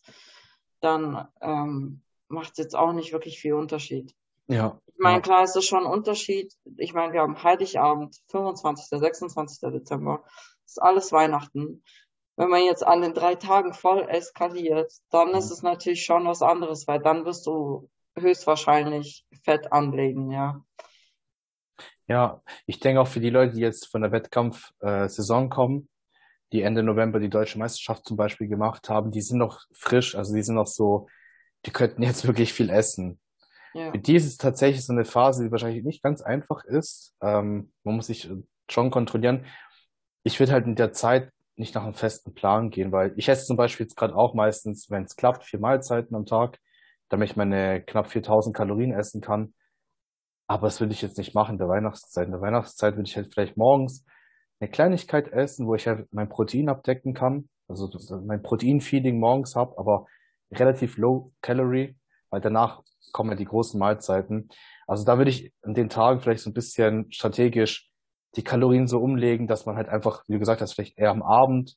[0.80, 4.16] dann ähm, macht es jetzt auch nicht wirklich viel Unterschied.
[4.48, 4.80] Ja.
[4.88, 5.22] Ich meine, ja.
[5.22, 6.54] klar ist das schon ein Unterschied.
[6.78, 9.60] Ich meine, wir haben Heiligabend, 25., 26.
[9.72, 10.24] Dezember.
[10.64, 11.84] Das ist alles Weihnachten.
[12.36, 16.42] Wenn man jetzt an den drei Tagen voll eskaliert, dann ist es natürlich schon was
[16.42, 20.64] anderes, weil dann wirst du höchstwahrscheinlich Fett anlegen, ja.
[22.08, 25.90] Ja, ich denke auch für die Leute, die jetzt von der Wettkampfsaison kommen,
[26.54, 30.34] die Ende November die deutsche Meisterschaft zum Beispiel gemacht haben, die sind noch frisch, also
[30.34, 31.08] die sind noch so,
[31.66, 33.20] die könnten jetzt wirklich viel essen.
[33.74, 33.92] Ja.
[33.92, 37.14] Für die ist es tatsächlich so eine Phase, die wahrscheinlich nicht ganz einfach ist.
[37.22, 38.30] Ähm, man muss sich
[38.70, 39.46] schon kontrollieren.
[40.24, 43.46] Ich würde halt in der Zeit nicht nach einem festen Plan gehen, weil ich esse
[43.46, 46.60] zum Beispiel jetzt gerade auch meistens, wenn es klappt, vier Mahlzeiten am Tag,
[47.10, 49.54] damit ich meine knapp 4000 Kalorien essen kann.
[50.48, 52.26] Aber das würde ich jetzt nicht machen in der Weihnachtszeit.
[52.26, 54.06] In der Weihnachtszeit würde ich halt vielleicht morgens
[54.60, 57.90] eine Kleinigkeit essen, wo ich halt mein Protein abdecken kann, also
[58.26, 60.08] mein Protein-Feeding morgens habe, aber
[60.52, 61.98] relativ low Calorie,
[62.30, 62.82] weil danach
[63.12, 64.50] kommen ja die großen Mahlzeiten.
[64.88, 67.90] Also da würde ich an den Tagen vielleicht so ein bisschen strategisch
[68.36, 71.76] die Kalorien so umlegen, dass man halt einfach, wie gesagt hast, vielleicht eher am Abend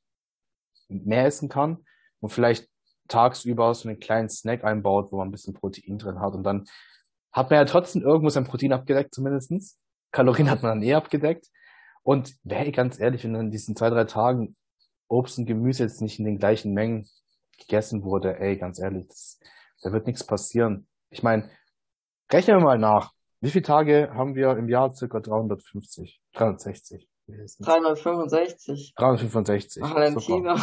[0.88, 1.84] mehr essen kann
[2.20, 2.68] und vielleicht
[3.08, 6.66] tagsüber so einen kleinen Snack einbaut, wo man ein bisschen Protein drin hat und dann
[7.32, 9.78] hat man ja trotzdem irgendwo sein Protein abgedeckt zumindestens.
[10.12, 11.46] Kalorien hat man dann eh abgedeckt.
[12.02, 14.56] Und wäre ganz ehrlich, wenn in diesen zwei, drei Tagen
[15.08, 17.08] Obst und Gemüse jetzt nicht in den gleichen Mengen
[17.58, 19.38] gegessen wurde, ey, ganz ehrlich, das,
[19.82, 20.88] da wird nichts passieren.
[21.10, 21.50] Ich meine,
[22.32, 23.12] rechnen wir mal nach.
[23.40, 24.94] Wie viele Tage haben wir im Jahr?
[24.94, 27.08] Circa 350, 360.
[27.60, 28.94] 365.
[28.96, 29.82] 365.
[29.82, 30.56] Valentina.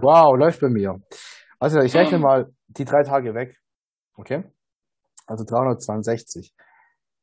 [0.00, 1.00] Wow, läuft bei mir.
[1.60, 3.56] Also ich rechne mal die drei Tage weg.
[4.14, 4.42] Okay?
[5.26, 6.54] Also 362.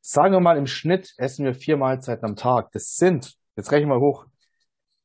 [0.00, 2.72] Sagen wir mal, im Schnitt essen wir vier Mahlzeiten am Tag.
[2.72, 4.26] Das sind, jetzt rechnen wir hoch,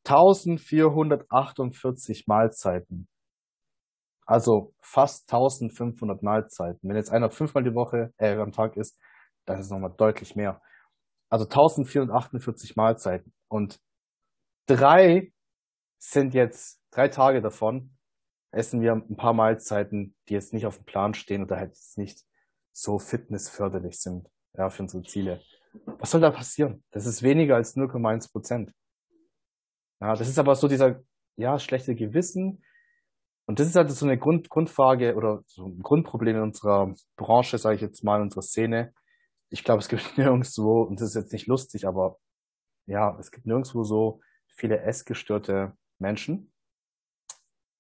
[0.06, 3.10] 1448 Mahlzeiten.
[4.26, 6.90] Also fast 1500 Mahlzeiten.
[6.90, 9.00] Wenn jetzt einer fünfmal die Woche äh, am Tag isst,
[9.46, 10.62] dann ist es nochmal deutlich mehr.
[11.30, 13.34] Also 1448 Mahlzeiten.
[13.48, 13.80] Und
[14.68, 15.32] drei
[15.98, 17.98] sind jetzt, drei Tage davon,
[18.52, 21.98] essen wir ein paar Mahlzeiten, die jetzt nicht auf dem Plan stehen oder halt jetzt
[21.98, 22.24] nicht
[22.76, 25.42] so fitnessförderlich sind, ja, für unsere Ziele.
[26.00, 26.84] Was soll da passieren?
[26.92, 28.74] Das ist weniger als 0,1 Prozent.
[30.02, 31.02] Ja, das ist aber so dieser,
[31.38, 32.64] ja, schlechte Gewissen,
[33.48, 37.58] und das ist halt so eine Grund, Grundfrage oder so ein Grundproblem in unserer Branche,
[37.58, 38.94] sage ich jetzt mal, in unserer Szene.
[39.50, 42.18] Ich glaube, es gibt nirgendwo, und das ist jetzt nicht lustig, aber
[42.88, 46.52] ja, es gibt nirgendwo so viele essgestörte Menschen,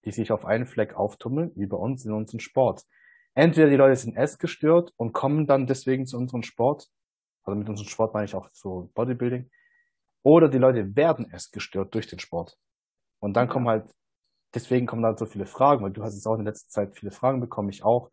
[0.05, 2.83] die sich auf einen Fleck auftummeln, wie bei uns in unserem Sport.
[3.35, 6.87] Entweder die Leute sind essgestört und kommen dann deswegen zu unserem Sport,
[7.43, 9.51] also mit unserem Sport meine ich auch so Bodybuilding,
[10.23, 12.57] oder die Leute werden essgestört durch den Sport.
[13.19, 13.85] Und dann kommen halt
[14.55, 17.11] deswegen kommen da so viele Fragen, weil du hast jetzt auch in letzter Zeit viele
[17.11, 18.09] Fragen bekommen, ich auch.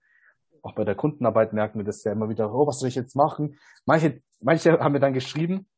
[0.62, 3.16] Auch bei der Kundenarbeit merken wir das ja immer wieder, oh, was soll ich jetzt
[3.16, 3.58] machen?
[3.84, 5.68] Manche, manche haben mir dann geschrieben,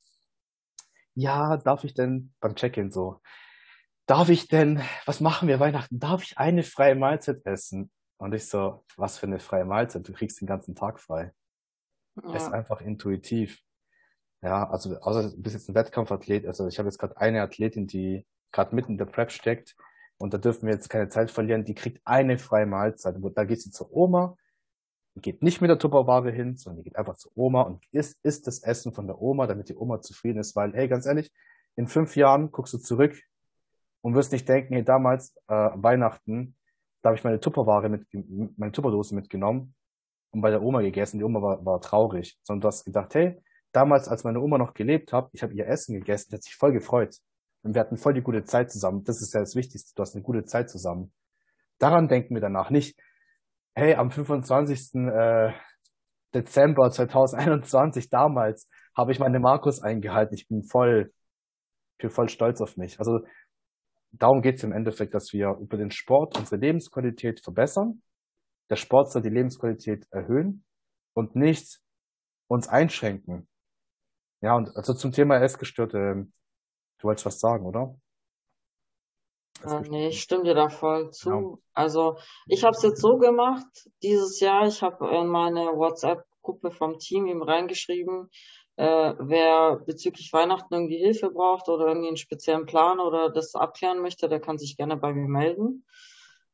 [1.14, 3.20] ja, darf ich denn beim Check-in so,
[4.06, 5.98] darf ich denn, was machen wir Weihnachten?
[5.98, 7.90] Darf ich eine freie Mahlzeit essen?
[8.24, 10.08] Und ich so, was für eine freie Mahlzeit?
[10.08, 11.34] Du kriegst den ganzen Tag frei.
[12.22, 12.34] Ja.
[12.34, 13.60] ist einfach intuitiv.
[14.40, 17.86] Ja, also außer du bist jetzt ein Wettkampfathlet, also ich habe jetzt gerade eine Athletin,
[17.86, 19.76] die gerade mitten in der Prep steckt,
[20.16, 21.66] und da dürfen wir jetzt keine Zeit verlieren.
[21.66, 23.16] Die kriegt eine freie Mahlzeit.
[23.34, 24.38] Da geht sie zur Oma,
[25.16, 28.24] die geht nicht mit der Tupperware hin, sondern die geht einfach zur Oma und isst,
[28.24, 30.56] isst das Essen von der Oma, damit die Oma zufrieden ist.
[30.56, 31.30] Weil, hey, ganz ehrlich,
[31.76, 33.20] in fünf Jahren guckst du zurück
[34.00, 36.56] und wirst nicht denken, hey, damals äh, Weihnachten,
[37.04, 38.06] da habe ich meine Tupperware mit,
[38.56, 39.74] meine Tupperdose mitgenommen
[40.30, 41.18] und bei der Oma gegessen.
[41.18, 43.38] Die Oma war, war traurig, sondern du hast gedacht, hey,
[43.72, 46.56] damals, als meine Oma noch gelebt hat, ich habe ihr Essen gegessen, die hat sich
[46.56, 47.18] voll gefreut.
[47.62, 49.04] Und wir hatten voll die gute Zeit zusammen.
[49.04, 49.92] Das ist ja das Wichtigste.
[49.94, 51.12] Du hast eine gute Zeit zusammen.
[51.78, 52.98] Daran denken wir danach nicht.
[53.74, 54.94] Hey, am 25.
[54.94, 55.52] Äh,
[56.32, 60.34] Dezember 2021 damals habe ich meine Markus eingehalten.
[60.34, 61.12] Ich bin voll,
[61.98, 62.98] ich bin voll stolz auf mich.
[62.98, 63.26] Also
[64.18, 68.02] darum geht es im Endeffekt, dass wir über den Sport unsere Lebensqualität verbessern.
[68.70, 70.64] Der Sport soll die Lebensqualität erhöhen
[71.14, 71.80] und nicht
[72.48, 73.48] uns einschränken.
[74.40, 76.32] Ja, und also zum Thema Essgestörte, ähm,
[76.98, 77.96] du wolltest was sagen, oder?
[79.64, 81.30] Ja, nee, ich stimme dir da voll zu.
[81.30, 81.62] Ja.
[81.72, 83.66] Also ich habe es jetzt so gemacht
[84.02, 84.66] dieses Jahr.
[84.66, 88.28] Ich habe in meine WhatsApp-Gruppe vom Team eben reingeschrieben,
[88.76, 94.00] äh, wer bezüglich Weihnachten irgendwie Hilfe braucht oder irgendwie einen speziellen Plan oder das abklären
[94.00, 95.84] möchte, der kann sich gerne bei mir melden.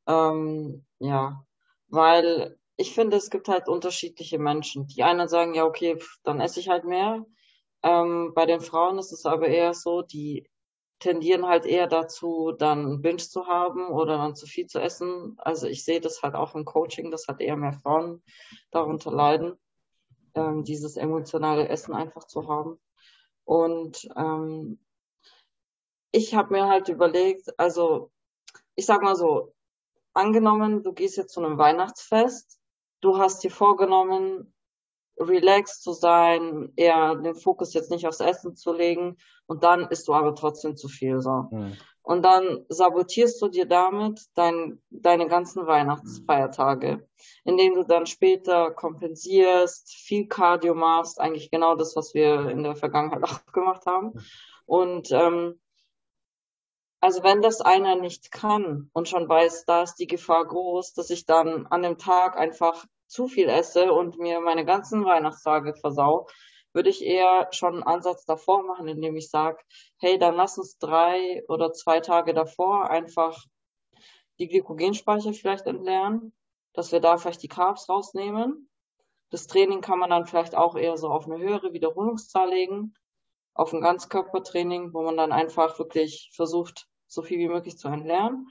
[0.06, 1.44] Ähm, ja,
[1.88, 4.86] weil ich finde, es gibt halt unterschiedliche Menschen.
[4.86, 7.24] Die einen sagen, ja, okay, dann esse ich halt mehr.
[7.82, 10.46] Ähm, bei den Frauen ist es aber eher so, die
[10.98, 15.34] tendieren halt eher dazu, dann Binge zu haben oder dann zu viel zu essen.
[15.38, 18.22] Also ich sehe das halt auch im Coaching, dass halt eher mehr Frauen
[18.70, 19.58] darunter leiden
[20.34, 22.78] ähm, dieses emotionale Essen einfach zu haben.
[23.44, 24.78] Und ähm,
[26.12, 28.10] ich habe mir halt überlegt, also
[28.74, 29.54] ich sag mal so,
[30.12, 32.58] angenommen, du gehst jetzt zu einem Weihnachtsfest,
[33.00, 34.52] du hast dir vorgenommen,
[35.18, 39.16] relaxed zu sein, eher den Fokus jetzt nicht aufs Essen zu legen
[39.46, 41.48] und dann isst du aber trotzdem zu viel so.
[41.50, 41.76] Mhm.
[42.10, 47.08] Und dann sabotierst du dir damit dein, deine ganzen Weihnachtsfeiertage,
[47.44, 52.74] indem du dann später kompensierst, viel Cardio machst, eigentlich genau das, was wir in der
[52.74, 54.14] Vergangenheit auch gemacht haben.
[54.66, 55.60] Und ähm,
[56.98, 61.10] also wenn das einer nicht kann und schon weiß, da ist die Gefahr groß, dass
[61.10, 66.26] ich dann an dem Tag einfach zu viel esse und mir meine ganzen Weihnachtstage versau,
[66.72, 69.58] würde ich eher schon einen Ansatz davor machen, indem ich sage,
[69.98, 73.44] hey, dann lass uns drei oder zwei Tage davor einfach
[74.38, 76.32] die Glykogenspeicher vielleicht entleeren,
[76.72, 78.68] dass wir da vielleicht die Carbs rausnehmen.
[79.30, 82.94] Das Training kann man dann vielleicht auch eher so auf eine höhere Wiederholungszahl legen,
[83.54, 88.48] auf ein Ganzkörpertraining, wo man dann einfach wirklich versucht, so viel wie möglich zu entleeren.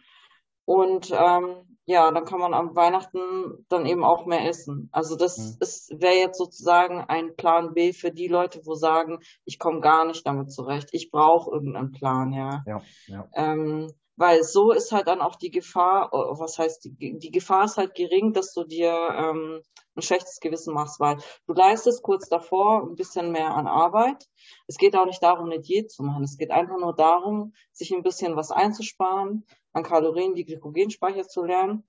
[0.66, 4.89] Und ähm, ja, dann kann man am Weihnachten dann eben auch mehr essen.
[4.91, 5.58] Also das mhm.
[5.60, 10.06] ist wäre jetzt sozusagen ein Plan B für die Leute, wo sagen, ich komme gar
[10.06, 12.63] nicht damit zurecht, ich brauche irgendeinen Plan, ja.
[12.67, 13.28] ja, ja.
[13.34, 17.63] Ähm, weil so ist halt dann auch die Gefahr, oh, was heißt die, die Gefahr
[17.63, 19.62] ist halt gering, dass du dir ähm,
[19.95, 24.28] ein schlechtes Gewissen machst, weil du leistest kurz davor ein bisschen mehr an Arbeit.
[24.67, 26.23] Es geht auch nicht darum, eine Diät zu machen.
[26.23, 29.45] Es geht einfach nur darum, sich ein bisschen was einzusparen,
[29.80, 31.84] an Kalorien die Glykogenspeicher zu lernen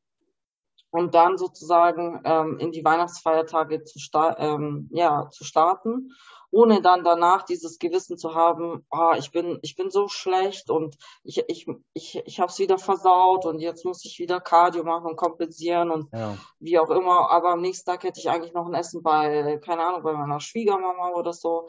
[0.91, 6.11] und dann sozusagen ähm, in die Weihnachtsfeiertage zu, sta ähm, ja, zu starten,
[6.53, 10.97] ohne dann danach dieses Gewissen zu haben, ah, ich bin, ich bin so schlecht und
[11.23, 15.07] ich, ich, ich, ich habe es wieder versaut und jetzt muss ich wieder Cardio machen
[15.07, 16.37] und kompensieren und ja.
[16.59, 17.31] wie auch immer.
[17.31, 20.41] Aber am nächsten Tag hätte ich eigentlich noch ein Essen bei, keine Ahnung, bei meiner
[20.41, 21.69] Schwiegermama oder so.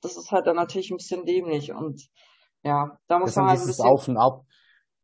[0.00, 2.08] Das ist halt dann natürlich ein bisschen dämlich und
[2.64, 4.45] ja, da muss man halt ein bisschen Auf und Ab.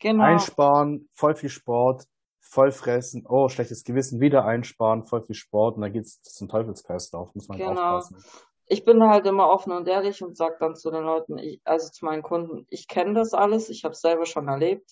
[0.03, 0.25] Genau.
[0.25, 2.09] Einsparen, voll viel Sport,
[2.41, 7.33] voll fressen, oh, schlechtes Gewissen, wieder einsparen, voll viel Sport und dann geht's zum Teufelskreislauf,
[7.37, 7.99] muss man halt genau.
[7.99, 8.25] aufpassen.
[8.67, 11.89] Ich bin halt immer offen und ehrlich und sag dann zu den Leuten, ich, also
[11.89, 14.91] zu meinen Kunden, ich kenne das alles, ich habe es selber schon erlebt.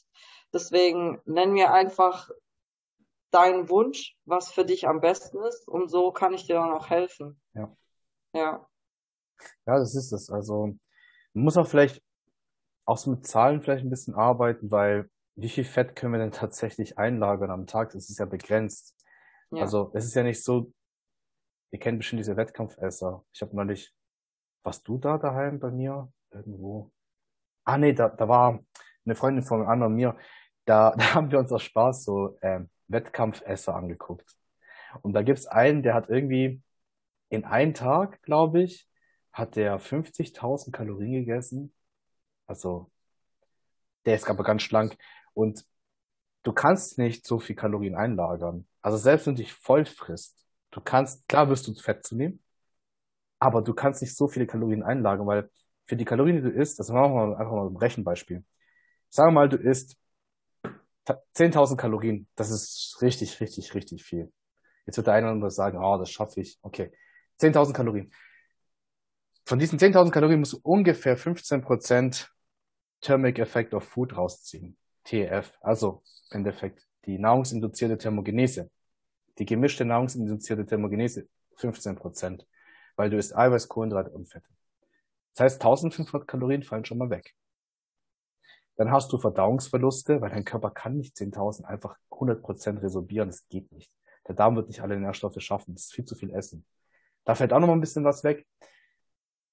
[0.52, 2.30] Deswegen nenn mir einfach
[3.32, 6.88] deinen Wunsch, was für dich am besten ist und so kann ich dir dann auch
[6.88, 7.40] helfen.
[7.54, 7.76] Ja.
[8.32, 8.66] Ja.
[9.66, 10.30] Ja, das ist es.
[10.30, 10.76] Also
[11.32, 12.00] man muss auch vielleicht
[12.90, 16.32] auch so mit Zahlen vielleicht ein bisschen arbeiten, weil wie viel Fett können wir denn
[16.32, 17.92] tatsächlich einlagern am Tag?
[17.92, 18.96] Das ist ja begrenzt.
[19.52, 19.62] Ja.
[19.62, 20.72] Also es ist ja nicht so,
[21.70, 23.24] ihr kennt bestimmt diese Wettkampfesser.
[23.32, 23.94] Ich habe neulich,
[24.64, 26.12] warst du da daheim bei mir?
[26.32, 26.90] Irgendwo?
[27.64, 28.58] Ah nee, da, da war
[29.04, 30.16] eine Freundin von Anna und mir,
[30.64, 34.34] da, da haben wir uns aus Spaß so ähm, Wettkampfesser angeguckt.
[35.02, 36.60] Und da gibt's einen, der hat irgendwie
[37.28, 38.88] in einem Tag, glaube ich,
[39.30, 41.72] hat der 50.000 Kalorien gegessen
[42.50, 42.90] also,
[44.04, 44.98] der ist aber ganz schlank.
[45.34, 45.64] Und
[46.42, 48.66] du kannst nicht so viel Kalorien einlagern.
[48.82, 50.36] Also selbst wenn du dich voll frisst,
[50.72, 52.42] du kannst, klar wirst du Fett zunehmen,
[53.38, 55.48] aber du kannst nicht so viele Kalorien einlagern, weil
[55.86, 58.44] für die Kalorien, die du isst, das machen wir einfach mal ein Rechenbeispiel.
[59.10, 59.96] Sagen wir mal, du isst
[61.36, 64.32] 10.000 Kalorien, das ist richtig, richtig, richtig viel.
[64.86, 66.58] Jetzt wird der eine oder andere sagen, oh, das schaffe ich.
[66.62, 66.90] Okay,
[67.40, 68.12] 10.000 Kalorien.
[69.46, 72.32] Von diesen 10.000 Kalorien musst du ungefähr 15 Prozent
[73.00, 74.76] Thermic Effect of Food rausziehen.
[75.04, 78.70] TEF, also im Endeffekt die nahrungsinduzierte Thermogenese.
[79.38, 82.46] Die gemischte nahrungsinduzierte Thermogenese 15 Prozent,
[82.96, 84.48] weil du isst Eiweiß, Kohlenhydrate und Fette.
[85.34, 87.34] Das heißt, 1500 Kalorien fallen schon mal weg.
[88.76, 93.28] Dann hast du Verdauungsverluste, weil dein Körper kann nicht 10.000 einfach 100 Prozent resorbieren.
[93.28, 93.92] Das geht nicht.
[94.26, 95.74] Der Darm wird nicht alle Nährstoffe schaffen.
[95.74, 96.64] Das ist viel zu viel Essen.
[97.24, 98.46] Da fällt auch noch mal ein bisschen was weg.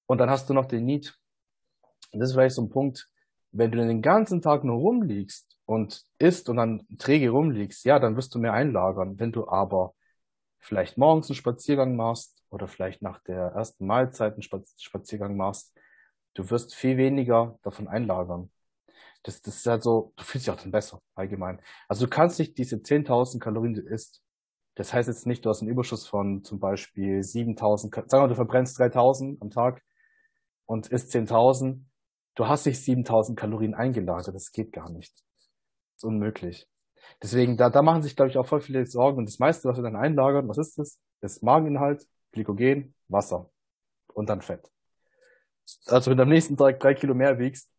[0.05, 1.17] Und dann hast du noch den Need.
[2.11, 3.09] Und das ist vielleicht so ein Punkt,
[3.51, 8.15] wenn du den ganzen Tag nur rumliegst und isst und dann träge rumliegst, ja, dann
[8.15, 9.19] wirst du mehr einlagern.
[9.19, 9.93] Wenn du aber
[10.59, 15.73] vielleicht morgens einen Spaziergang machst oder vielleicht nach der ersten Mahlzeit einen Spaziergang machst,
[16.33, 18.51] du wirst viel weniger davon einlagern.
[19.23, 21.61] Das, das ist halt so, du fühlst dich auch dann besser, allgemein.
[21.87, 24.21] Also du kannst nicht diese 10.000 Kalorien, die du isst,
[24.77, 28.35] das heißt jetzt nicht, du hast einen Überschuss von zum Beispiel 7.000, sagen wir, du
[28.35, 29.81] verbrennst 3.000 am Tag
[30.67, 31.79] und isst 10.000,
[32.37, 35.11] du hast nicht 7.000 Kalorien eingelagert, das geht gar nicht.
[35.13, 36.69] Das ist unmöglich.
[37.21, 39.17] Deswegen, da, da machen sich, glaube ich, auch voll viele Sorgen.
[39.17, 40.99] Und das meiste, was wir dann einlagern, was ist das?
[41.19, 43.49] Das Mageninhalt, Glykogen, Wasser
[44.13, 44.69] und dann Fett.
[45.87, 47.69] Also wenn du am nächsten Tag drei Kilo mehr wiegst,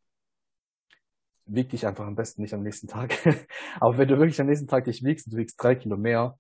[1.46, 3.14] wieg dich einfach am besten nicht am nächsten Tag.
[3.80, 6.36] Aber wenn du wirklich am nächsten Tag dich wiegst und du wiegst drei Kilo mehr,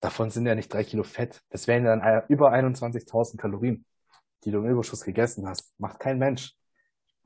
[0.00, 1.42] davon sind ja nicht drei Kilo Fett.
[1.50, 3.84] Das wären dann über 21.000 Kalorien,
[4.44, 5.72] die du im Überschuss gegessen hast.
[5.78, 6.56] Macht kein Mensch.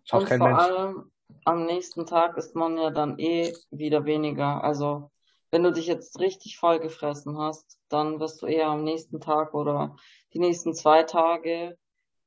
[0.08, 0.60] Schaut und kein vor Mensch.
[0.62, 1.12] allem
[1.44, 4.62] am nächsten Tag ist man ja dann eh wieder weniger.
[4.64, 5.10] Also
[5.50, 9.54] wenn du dich jetzt richtig voll gefressen hast, dann wirst du eher am nächsten Tag
[9.54, 9.96] oder
[10.32, 11.76] die nächsten zwei Tage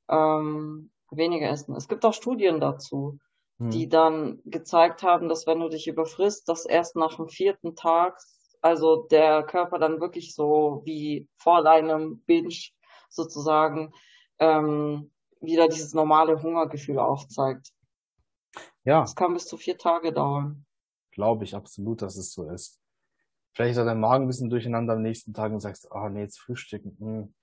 [0.10, 1.76] ähm, weniger essen.
[1.76, 3.20] Es gibt auch Studien dazu,
[3.60, 3.70] hm.
[3.72, 8.18] die dann gezeigt haben, dass wenn du dich überfrisst, dass erst nach dem vierten Tag,
[8.62, 12.56] also der Körper dann wirklich so wie vor deinem Binge
[13.10, 13.94] sozusagen
[14.40, 17.72] ähm, wieder dieses normale Hungergefühl aufzeigt.
[18.84, 19.02] Ja.
[19.02, 20.66] Das kann bis zu vier Tage dauern.
[21.12, 22.80] Glaube ich absolut, dass es so ist.
[23.54, 26.10] Vielleicht ist auch dein Magen ein bisschen durcheinander am nächsten Tag und sagst, ah, oh,
[26.10, 26.96] nee, jetzt frühstücken.
[27.00, 27.34] Hm.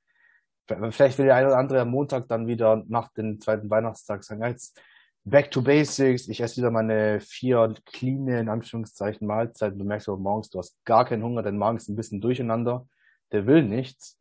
[0.90, 4.42] Vielleicht will der eine oder andere am Montag dann wieder nach dem zweiten Weihnachtstag sagen,
[4.42, 4.80] ja, jetzt
[5.24, 9.78] back to basics, ich esse wieder meine vier clean, in Anführungszeichen, Mahlzeiten.
[9.78, 12.86] Du merkst aber morgens, du hast gar keinen Hunger, dein Magen ist ein bisschen durcheinander,
[13.32, 14.18] der will nichts.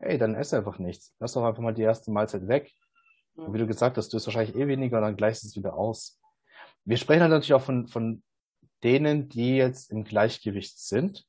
[0.00, 1.14] Ey, dann ess einfach nichts.
[1.18, 2.72] Lass doch einfach mal die erste Mahlzeit weg.
[3.38, 6.20] Und wie du gesagt hast, du isst wahrscheinlich eh weniger, dann gleichst es wieder aus.
[6.84, 8.22] Wir sprechen halt natürlich auch von, von
[8.82, 11.24] denen, die jetzt im Gleichgewicht sind,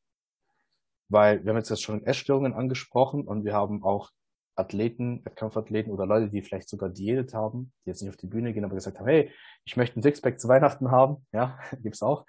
[1.08, 4.10] weil wir haben jetzt schon Essstörungen angesprochen und wir haben auch
[4.56, 8.54] Athleten, Wettkampfathleten oder Leute, die vielleicht sogar Diät haben, die jetzt nicht auf die Bühne
[8.54, 9.32] gehen, aber gesagt haben, hey,
[9.66, 12.26] ich möchte ein Sixpack zu Weihnachten haben, ja, gibt's auch.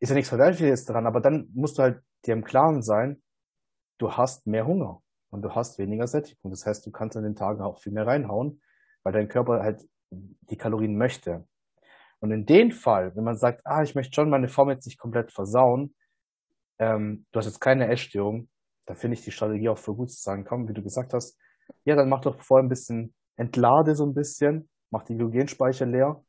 [0.00, 3.22] Ist ja nichts Verwerfliches dran, aber dann musst du halt dir im Klaren sein,
[3.98, 6.50] du hast mehr Hunger und du hast weniger Sättigung.
[6.50, 8.60] Das heißt, du kannst an den Tagen auch viel mehr reinhauen,
[9.04, 11.46] weil dein Körper halt die Kalorien möchte.
[12.20, 14.98] Und in dem Fall, wenn man sagt, ah, ich möchte schon meine Form jetzt nicht
[14.98, 15.94] komplett versauen,
[16.78, 18.48] ähm, du hast jetzt keine Essstörung,
[18.86, 21.38] da finde ich die Strategie auch für gut zu sagen, komm, wie du gesagt hast,
[21.84, 26.24] ja, dann mach doch vorher ein bisschen, entlade so ein bisschen, mach die Glykogenspeicher leer.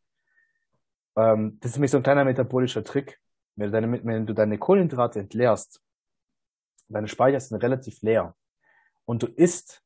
[1.15, 3.19] Ähm, das ist nämlich so ein kleiner metabolischer Trick.
[3.55, 5.81] Wenn du deine, wenn du deine Kohlenhydrate entleerst,
[6.89, 8.35] deine Speicher sind relativ leer
[9.05, 9.84] und du isst,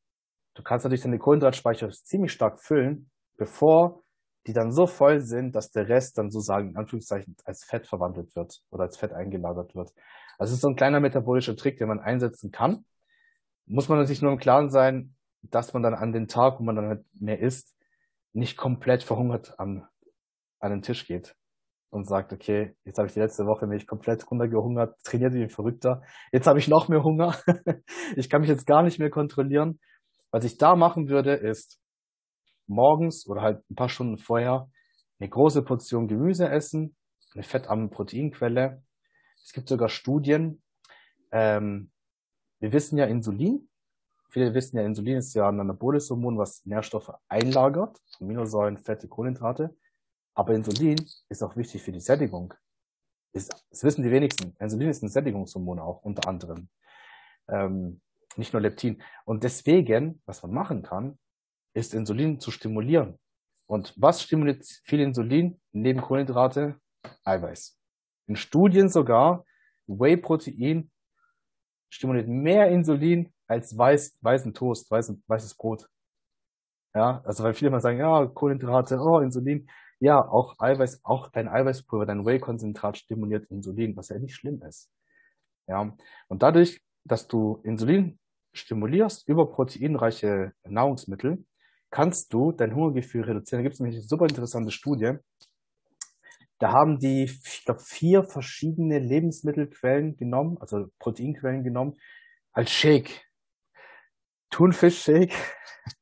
[0.60, 4.04] du kannst natürlich deine Kohlenhydratspeicher ziemlich stark füllen, bevor
[4.46, 8.36] die dann so voll sind, dass der Rest dann sozusagen in Anführungszeichen als Fett verwandelt
[8.36, 9.94] wird oder als Fett eingelagert wird.
[10.38, 12.86] Also es ist so ein kleiner metabolischer Trick, den man einsetzen kann.
[13.68, 16.76] Muss man natürlich nur im Klaren sein, dass man dann an den Tag, wo man
[16.76, 17.74] dann halt mehr isst,
[18.34, 19.88] nicht komplett verhungert an,
[20.60, 21.36] an den Tisch geht
[21.90, 25.50] und sagt, okay, jetzt habe ich die letzte Woche mich komplett runtergehungert, trainiert wie ein
[25.50, 27.36] Verrückter, jetzt habe ich noch mehr Hunger,
[28.16, 29.80] ich kann mich jetzt gar nicht mehr kontrollieren.
[30.32, 31.80] Was ich da machen würde, ist
[32.68, 34.70] morgens oder halt ein paar Stunden vorher
[35.20, 36.96] eine große Portion Gemüse essen,
[37.34, 38.84] eine fettarme Proteinquelle.
[39.44, 40.62] Es gibt sogar Studien.
[41.32, 41.92] Ähm,
[42.60, 43.70] wir wissen ja Insulin.
[44.30, 49.76] Viele wissen ja, Insulin ist ja ein anaboles Hormon, was Nährstoffe einlagert, Aminosäuren, Fette, Kohlenhydrate.
[50.36, 52.54] Aber Insulin ist auch wichtig für die Sättigung.
[53.34, 54.56] Ist, das wissen die wenigsten.
[54.60, 56.70] Insulin ist ein Sättigungshormon auch, unter anderem.
[57.48, 58.02] Ähm,
[58.36, 59.02] nicht nur Leptin.
[59.26, 61.18] Und deswegen, was man machen kann,
[61.74, 63.18] ist Insulin zu stimulieren.
[63.68, 66.80] Und was stimuliert viel Insulin neben Kohlenhydrate?
[67.24, 67.78] Eiweiß.
[68.28, 69.46] In Studien sogar,
[69.88, 70.92] Whey-Protein
[71.90, 75.88] stimuliert mehr Insulin als weiß, weißen Toast, weiß, weißes Brot.
[76.94, 79.70] Ja, also weil viele mal sagen, ja, Kohlenhydrate, oh, Insulin.
[80.00, 84.90] Ja, auch Eiweiß, auch dein Eiweißpulver, dein Whey-Konzentrat stimuliert Insulin, was ja nicht schlimm ist.
[85.68, 85.96] Ja,
[86.28, 88.20] und dadurch, dass du Insulin
[88.54, 91.46] stimulierst über proteinreiche Nahrungsmittel,
[91.92, 93.60] kannst du dein Hungergefühl reduzieren.
[93.60, 95.14] Da gibt es nämlich eine super interessante Studie.
[96.60, 101.98] Da haben die, ich glaube, vier verschiedene Lebensmittelquellen genommen, also Proteinquellen genommen,
[102.52, 103.26] als Shake.
[104.50, 105.34] Thunfisch-Shake.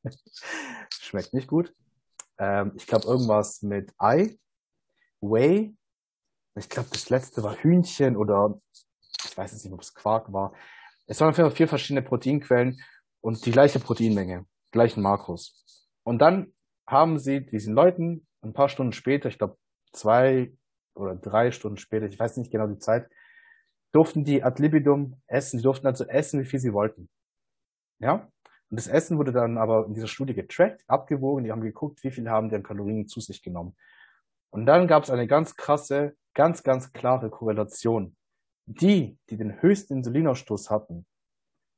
[0.91, 1.73] Schmeckt nicht gut.
[2.39, 4.37] Ähm, ich glaube, irgendwas mit Ei,
[5.21, 5.75] Whey.
[6.55, 8.59] Ich glaube, das letzte war Hühnchen oder
[9.25, 10.53] ich weiß jetzt nicht, ob es Quark war.
[11.07, 12.81] Es waren Fall vier verschiedene Proteinquellen
[13.21, 15.87] und die gleiche Proteinmenge, gleichen Makros.
[16.03, 16.53] Und dann
[16.85, 19.57] haben sie diesen Leuten ein paar Stunden später, ich glaube
[19.93, 20.53] zwei
[20.95, 23.09] oder drei Stunden später, ich weiß nicht genau die Zeit,
[23.93, 25.59] durften die ad libidum essen.
[25.59, 27.09] Sie durften also essen, wie viel sie wollten.
[27.99, 28.29] Ja?
[28.69, 31.45] Und das Essen wurde dann aber in dieser Studie getrackt, abgewogen.
[31.45, 33.77] Die haben geguckt, wie viel haben die an Kalorien zu sich genommen.
[34.49, 38.15] Und dann gab es eine ganz krasse, ganz, ganz klare Korrelation.
[38.67, 41.05] Die, die den höchsten Insulinausstoß hatten,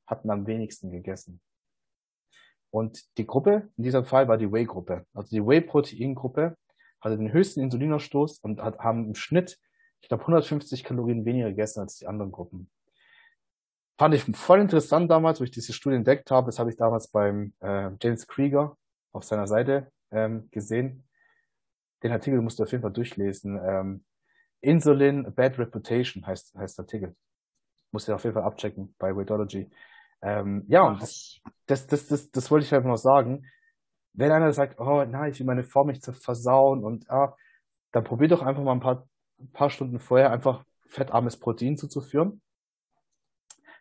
[0.08, 1.40] hatten am wenigsten gegessen.
[2.72, 5.06] Und die Gruppe, in diesem Fall war die Whey-Gruppe.
[5.14, 6.58] Also die Whey-Protein-Gruppe
[7.00, 9.60] hatte den höchsten Insulinausstoß und hat, haben im Schnitt,
[10.02, 12.70] ich glaube, 150 Kalorien weniger gegessen als die anderen Gruppen.
[14.00, 16.48] Fand ich voll interessant damals, wo ich diese Studie entdeckt habe.
[16.48, 18.78] Das habe ich damals beim äh, James Krieger
[19.12, 21.08] auf seiner Seite ähm, gesehen.
[22.02, 23.60] Den Artikel musst du auf jeden Fall durchlesen.
[23.62, 24.06] Ähm,
[24.62, 27.16] Insulin, a Bad Reputation heißt, heißt der Artikel.
[27.92, 29.70] Musst du auf jeden Fall abchecken bei Weightology.
[30.22, 33.46] Ähm, ja, und das, das, das, das, das wollte ich einfach noch sagen.
[34.14, 37.36] Wenn einer sagt, oh nein, ich will meine Form nicht versauen und ah,
[37.92, 39.08] dann probier doch einfach mal ein paar,
[39.40, 42.42] ein paar Stunden vorher einfach fettarmes Protein zuzuführen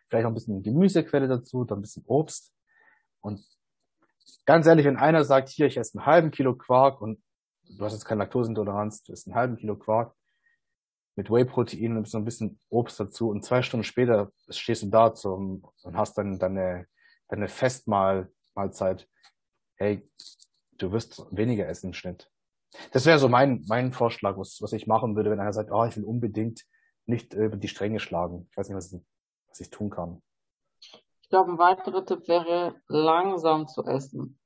[0.09, 2.53] vielleicht noch ein bisschen Gemüsequelle dazu, dann ein bisschen Obst.
[3.21, 3.41] Und
[4.45, 7.21] ganz ehrlich, wenn einer sagt, hier, ich esse einen halben Kilo Quark und
[7.63, 10.15] du hast jetzt keine Laktoseintoleranz, du isst einen halben Kilo Quark
[11.19, 15.13] mit Whey-Protein und so ein bisschen Obst dazu und zwei Stunden später stehst du da
[15.13, 16.87] zum, und hast dann deine,
[17.27, 19.05] deine Festmahlzeit.
[19.75, 20.09] Hey,
[20.77, 22.31] du wirst weniger essen im Schnitt.
[22.93, 25.83] Das wäre so mein, mein Vorschlag, was, was ich machen würde, wenn einer sagt, oh,
[25.83, 26.63] ich will unbedingt
[27.05, 28.47] nicht über die Stränge schlagen.
[28.49, 28.95] Ich weiß nicht, was
[29.49, 30.21] was ich tun kann.
[30.79, 34.39] Ich glaube, ein weiterer Tipp wäre, langsam zu essen.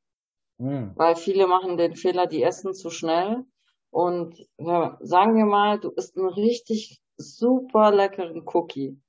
[0.58, 0.96] Mm.
[0.96, 3.46] Weil viele machen den Fehler, die essen zu schnell.
[3.94, 9.00] Und ja, sagen wir mal, du isst einen richtig super leckeren Cookie.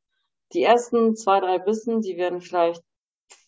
[0.53, 2.83] Die ersten zwei, drei Bissen, die werden vielleicht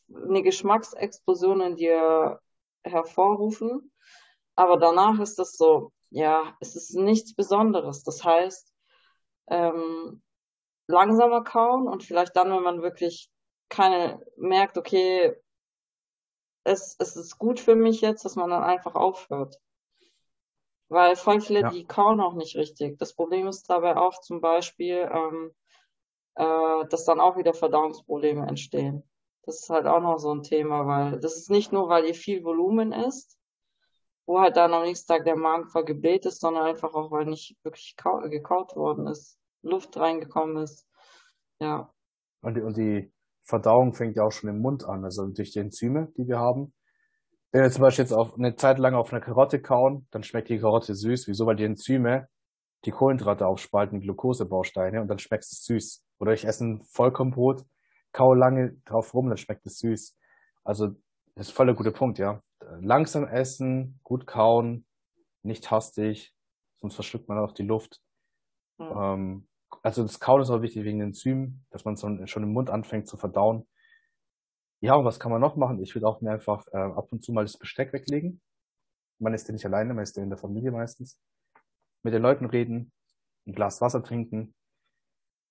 [0.09, 2.41] eine Geschmacksexplosion in dir
[2.85, 3.93] hervorrufen.
[4.55, 8.03] Aber danach ist das so, ja, es ist nichts Besonderes.
[8.03, 8.73] Das heißt,
[9.49, 10.23] ähm,
[10.87, 13.29] langsamer kauen und vielleicht dann, wenn man wirklich
[13.69, 15.37] keine merkt, okay,
[16.65, 19.61] es, es ist gut für mich jetzt, dass man dann einfach aufhört.
[20.89, 21.71] Weil voll viele, ja.
[21.71, 22.99] die kauen auch nicht richtig.
[22.99, 25.51] Das Problem ist dabei auch zum Beispiel, ähm,
[26.37, 29.03] äh, dass dann auch wieder Verdauungsprobleme entstehen.
[29.43, 32.15] Das ist halt auch noch so ein Thema, weil das ist nicht nur, weil ihr
[32.15, 33.39] viel Volumen isst,
[34.27, 37.27] wo halt dann am nächsten Tag der Magen voll gebläht ist, sondern einfach auch, weil
[37.27, 39.39] nicht wirklich gekaut worden ist.
[39.63, 40.87] Luft reingekommen ist.
[41.61, 41.93] Ja.
[42.43, 43.13] Und die, und die
[43.43, 46.73] Verdauung fängt ja auch schon im Mund an, also durch die Enzyme, die wir haben.
[47.53, 50.49] Wenn wir zum Beispiel jetzt auf eine Zeit lang auf eine Karotte kauen, dann schmeckt
[50.49, 51.29] die Karotte süß.
[51.29, 51.47] Wieso?
[51.47, 52.29] Weil die Enzyme
[52.85, 56.05] die Kohlenhydrate aufspalten, Glukosebausteine, und dann schmeckt es süß.
[56.19, 57.65] Oder ich esse ein Vollkornbrot,
[58.13, 60.17] kau lange drauf rum, dann schmeckt es süß.
[60.65, 60.95] Also,
[61.35, 62.41] das ist voll der gute Punkt, ja.
[62.81, 64.87] Langsam essen, gut kauen,
[65.43, 66.35] nicht hastig,
[66.77, 68.01] sonst verschluckt man auch die Luft.
[68.79, 68.93] Mhm.
[68.97, 69.49] Ähm,
[69.83, 73.07] also das Kauen ist auch wichtig wegen den Enzymen, dass man schon im Mund anfängt
[73.09, 73.67] zu verdauen.
[74.81, 75.83] Ja, und was kann man noch machen?
[75.83, 78.41] Ich würde auch mir einfach äh, ab und zu mal das Besteck weglegen.
[79.19, 81.19] Man ist ja nicht alleine, man ist ja in der Familie meistens.
[82.03, 82.93] Mit den Leuten reden,
[83.47, 84.55] ein Glas Wasser trinken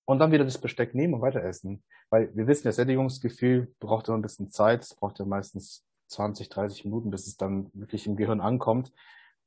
[0.06, 1.82] und dann wieder das Besteck nehmen und weiter essen.
[2.10, 4.82] Weil wir wissen, das Sättigungsgefühl braucht immer ein bisschen Zeit.
[4.82, 8.92] Es braucht ja meistens 20, 30 Minuten, bis es dann wirklich im Gehirn ankommt.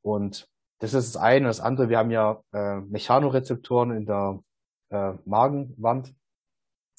[0.01, 0.49] Und
[0.79, 1.47] das ist das eine.
[1.47, 4.43] Das andere, wir haben ja äh, Mechanorezeptoren in der
[4.89, 6.13] äh, Magenwand.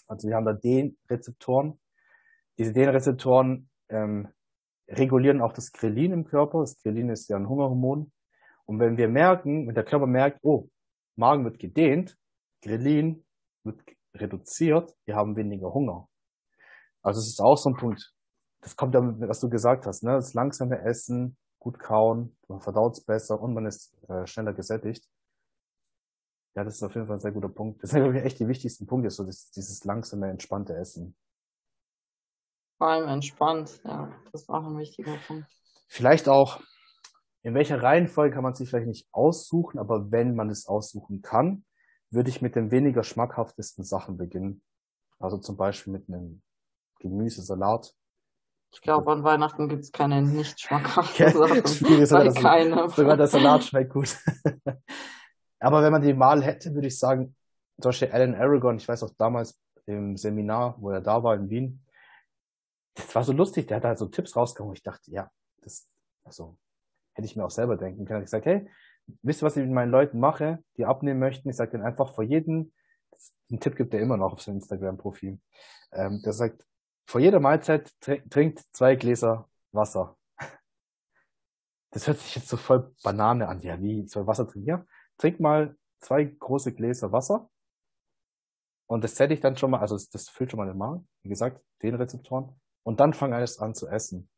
[0.06, 1.78] Also wir haben da D-Rezeptoren.
[2.60, 4.28] Diese D-Rezeptoren ähm,
[4.86, 6.60] regulieren auch das Grelin im Körper.
[6.60, 8.12] Das Grelin ist ja ein Hungerhormon.
[8.66, 10.68] Und wenn wir merken, wenn der Körper merkt, oh,
[11.16, 12.18] Magen wird gedehnt,
[12.62, 13.24] Grelin
[13.64, 13.80] wird
[14.14, 16.06] reduziert, wir haben weniger Hunger.
[17.00, 18.12] Also es ist auch so ein Punkt.
[18.60, 20.12] Das kommt damit, was du gesagt hast, ne?
[20.12, 25.08] Das langsame Essen, gut kauen, man verdaut es besser und man ist äh, schneller gesättigt.
[26.54, 27.82] Ja, das ist auf jeden Fall ein sehr guter Punkt.
[27.82, 31.16] Das sind, glaube ich, echt die wichtigsten Punkte, so das, dieses langsame, entspannte Essen.
[32.80, 35.44] Vor allem entspannt, ja, das auch ein wichtiger Punkt.
[35.86, 36.62] Vielleicht auch,
[37.42, 41.66] in welcher Reihenfolge kann man sich vielleicht nicht aussuchen, aber wenn man es aussuchen kann,
[42.10, 44.62] würde ich mit den weniger schmackhaftesten Sachen beginnen.
[45.18, 46.40] Also zum Beispiel mit einem
[47.00, 47.92] Gemüsesalat.
[48.72, 52.06] Ich glaube, an Weihnachten gibt es keine nicht schmackhaften Sachen.
[52.06, 52.88] sogar, das, keine.
[52.88, 54.16] sogar der Salat schmeckt gut.
[55.58, 57.36] Aber wenn man die Wahl hätte, würde ich sagen,
[57.78, 61.50] zum Beispiel Alan Aragon, ich weiß auch damals im Seminar, wo er da war in
[61.50, 61.84] Wien.
[63.06, 64.74] Das war so lustig, der hat halt so Tipps rausgekommen.
[64.74, 65.30] Ich dachte, ja,
[65.62, 65.88] das,
[66.24, 66.56] also,
[67.14, 68.20] hätte ich mir auch selber denken können.
[68.20, 68.68] Ich gesagt, hey,
[69.22, 71.48] wisst ihr, was ich mit meinen Leuten mache, die abnehmen möchten?
[71.48, 72.72] Ich sage denen einfach vor jedem,
[73.50, 75.40] einen Tipp gibt er immer noch auf seinem Instagram-Profil.
[75.92, 76.64] Ähm, der sagt,
[77.06, 80.16] vor jeder Mahlzeit trinkt zwei Gläser Wasser.
[81.92, 83.60] Das hört sich jetzt so voll Banane an.
[83.62, 84.68] Ja, wie soll Wasser trinken?
[84.68, 84.86] Ja,
[85.18, 87.50] trink mal zwei große Gläser Wasser.
[88.86, 91.28] Und das zähle ich dann schon mal, also das, füllt schon mal den Magen, wie
[91.28, 92.59] gesagt, den Rezeptoren.
[92.82, 94.28] Und dann fang alles an zu essen.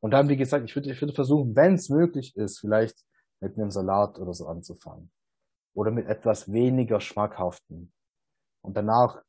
[0.00, 2.96] Und dann, wie gesagt, ich würde, ich würde versuchen, wenn es möglich ist, vielleicht
[3.40, 5.10] mit einem Salat oder so anzufangen.
[5.74, 7.92] Oder mit etwas weniger schmackhaften.
[8.62, 9.22] Und danach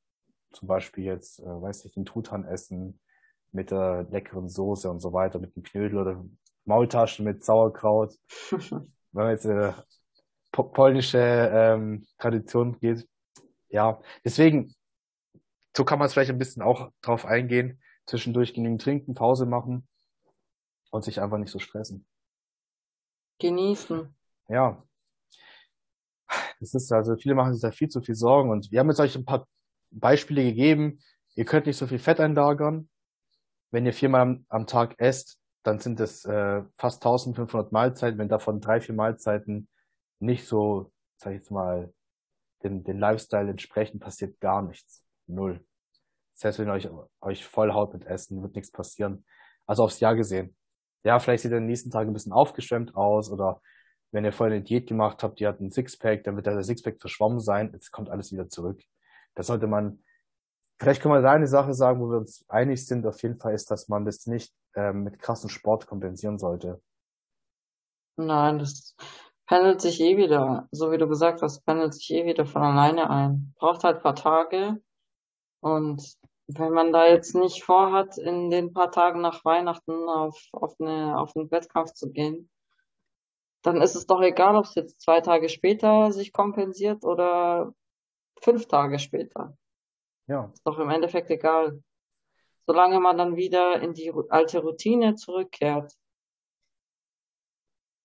[0.51, 2.99] zum Beispiel jetzt, äh, weiß ich, den Truthahn essen
[3.51, 6.25] mit der leckeren Soße und so weiter, mit dem Knödel oder
[6.65, 8.15] Maultaschen mit Sauerkraut.
[8.51, 9.73] Wenn man jetzt äh,
[10.51, 13.07] polnische ähm, Tradition geht.
[13.69, 14.73] Ja, deswegen,
[15.75, 17.81] so kann man es vielleicht ein bisschen auch drauf eingehen,
[18.11, 19.87] zwischendurch genügend trinken, Pause machen
[20.91, 22.05] und sich einfach nicht so stressen.
[23.39, 24.13] Genießen.
[24.49, 24.83] Ja.
[26.59, 28.99] Das ist also, viele machen sich da viel zu viel Sorgen und wir haben jetzt
[28.99, 29.47] euch ein paar
[29.89, 30.99] Beispiele gegeben.
[31.35, 32.89] Ihr könnt nicht so viel Fett einlagern.
[33.71, 38.19] Wenn ihr viermal am, am Tag esst, dann sind es äh, fast 1500 Mahlzeiten.
[38.19, 39.69] Wenn davon drei, vier Mahlzeiten
[40.19, 41.93] nicht so, sag ich jetzt mal,
[42.63, 45.05] den, den Lifestyle entsprechen, passiert gar nichts.
[45.27, 45.65] Null.
[46.41, 46.89] Selbst wenn ihr euch,
[47.21, 49.23] euch vollhaut mit Essen, wird nichts passieren.
[49.67, 50.55] Also aufs Jahr gesehen.
[51.03, 53.61] Ja, vielleicht sieht er den nächsten Tag ein bisschen aufgeschwemmt aus oder
[54.11, 56.99] wenn ihr vorher eine Diät gemacht habt, die hat einen Sixpack, dann wird der Sixpack
[56.99, 58.81] verschwommen sein, jetzt kommt alles wieder zurück.
[59.35, 60.03] Da sollte man,
[60.79, 63.53] vielleicht können wir da eine Sache sagen, wo wir uns einig sind, auf jeden Fall
[63.53, 66.81] ist, dass man das nicht ähm, mit krassen Sport kompensieren sollte.
[68.17, 68.95] Nein, das
[69.45, 73.11] pendelt sich eh wieder, so wie du gesagt hast, pendelt sich eh wieder von alleine
[73.11, 73.53] ein.
[73.59, 74.81] Braucht halt paar Tage.
[75.61, 76.17] Und
[76.57, 81.19] wenn man da jetzt nicht vorhat, in den paar Tagen nach Weihnachten auf, auf, eine,
[81.19, 82.49] auf einen Wettkampf zu gehen,
[83.61, 87.73] dann ist es doch egal, ob es jetzt zwei Tage später sich kompensiert oder
[88.41, 89.55] fünf Tage später.
[90.27, 90.49] Ja.
[90.53, 91.83] Ist doch im Endeffekt egal.
[92.65, 95.93] Solange man dann wieder in die alte Routine zurückkehrt,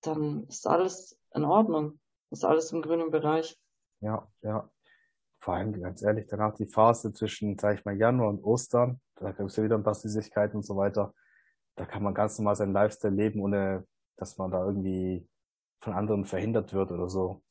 [0.02, 2.00] dann ist alles in Ordnung.
[2.30, 3.56] Ist alles im grünen Bereich.
[4.00, 4.68] Ja, ja.
[5.46, 9.30] Vor allem, ganz ehrlich, danach die Phase zwischen, sag ich mal, Januar und Ostern, da
[9.30, 11.14] gibt es ja wieder ein paar Süßigkeiten und so weiter.
[11.76, 13.86] Da kann man ganz normal seinen Lifestyle leben, ohne
[14.16, 15.28] dass man da irgendwie
[15.78, 17.44] von anderen verhindert wird oder so.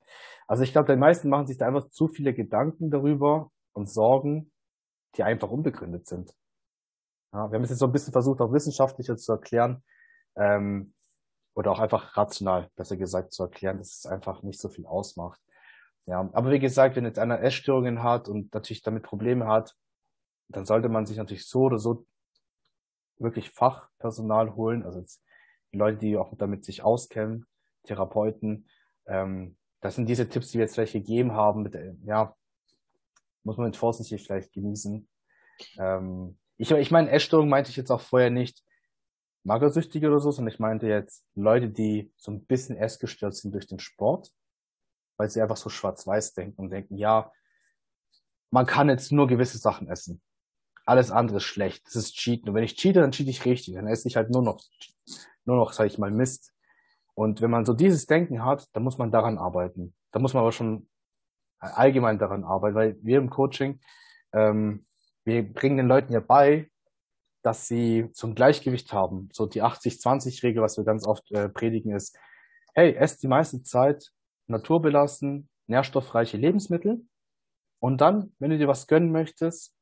[0.45, 4.51] Also ich glaube, die meisten machen sich da einfach zu viele Gedanken darüber und Sorgen,
[5.15, 6.35] die einfach unbegründet sind.
[7.31, 9.85] Ja, wir haben es jetzt so ein bisschen versucht, auch wissenschaftlicher zu erklären.
[10.35, 10.93] Ähm,
[11.53, 15.39] oder auch einfach rational, besser gesagt, zu erklären, dass es einfach nicht so viel ausmacht.
[16.07, 19.75] Ja, aber wie gesagt, wenn jetzt einer Essstörungen hat und natürlich damit Probleme hat,
[20.49, 22.05] dann sollte man sich natürlich so oder so
[23.17, 25.23] wirklich Fachpersonal holen, also jetzt
[25.71, 27.45] Leute, die auch damit sich auskennen,
[27.83, 28.69] Therapeuten.
[29.07, 31.63] Ähm, das sind diese Tipps, die wir jetzt vielleicht gegeben haben.
[31.63, 32.35] Mit, ja,
[33.43, 35.07] muss man mit Vorsicht vielleicht genießen.
[35.77, 38.63] Ähm, ich, ich meine, Essstörung meinte ich jetzt auch vorher nicht,
[39.43, 43.67] Magersüchtige oder so, sondern ich meinte jetzt Leute, die so ein bisschen essgestört sind durch
[43.67, 44.31] den Sport,
[45.17, 47.31] weil sie einfach so schwarz-weiß denken und denken, ja,
[48.51, 50.21] man kann jetzt nur gewisse Sachen essen.
[50.85, 51.85] Alles andere ist schlecht.
[51.87, 52.49] Das ist Cheaten.
[52.49, 53.73] Und wenn ich cheate, dann cheate ich richtig.
[53.75, 54.61] Dann esse ich halt nur noch,
[55.45, 56.53] nur noch, sag ich mal, Mist.
[57.15, 59.95] Und wenn man so dieses Denken hat, dann muss man daran arbeiten.
[60.11, 60.87] Da muss man aber schon
[61.59, 63.79] allgemein daran arbeiten, weil wir im Coaching,
[64.33, 64.85] ähm,
[65.23, 66.69] wir bringen den Leuten ja bei,
[67.41, 69.29] dass sie zum Gleichgewicht haben.
[69.31, 72.17] So die 80-20-Regel, was wir ganz oft äh, predigen, ist,
[72.73, 74.11] hey, esst die meiste Zeit
[74.47, 77.05] naturbelassen, nährstoffreiche Lebensmittel.
[77.79, 79.75] Und dann, wenn du dir was gönnen möchtest,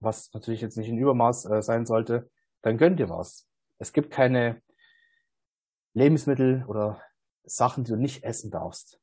[0.00, 2.30] was natürlich jetzt nicht in Übermaß äh, sein sollte,
[2.62, 3.48] dann gönn dir was.
[3.78, 4.62] Es gibt keine
[5.94, 7.00] Lebensmittel oder
[7.44, 9.00] Sachen, die du nicht essen darfst.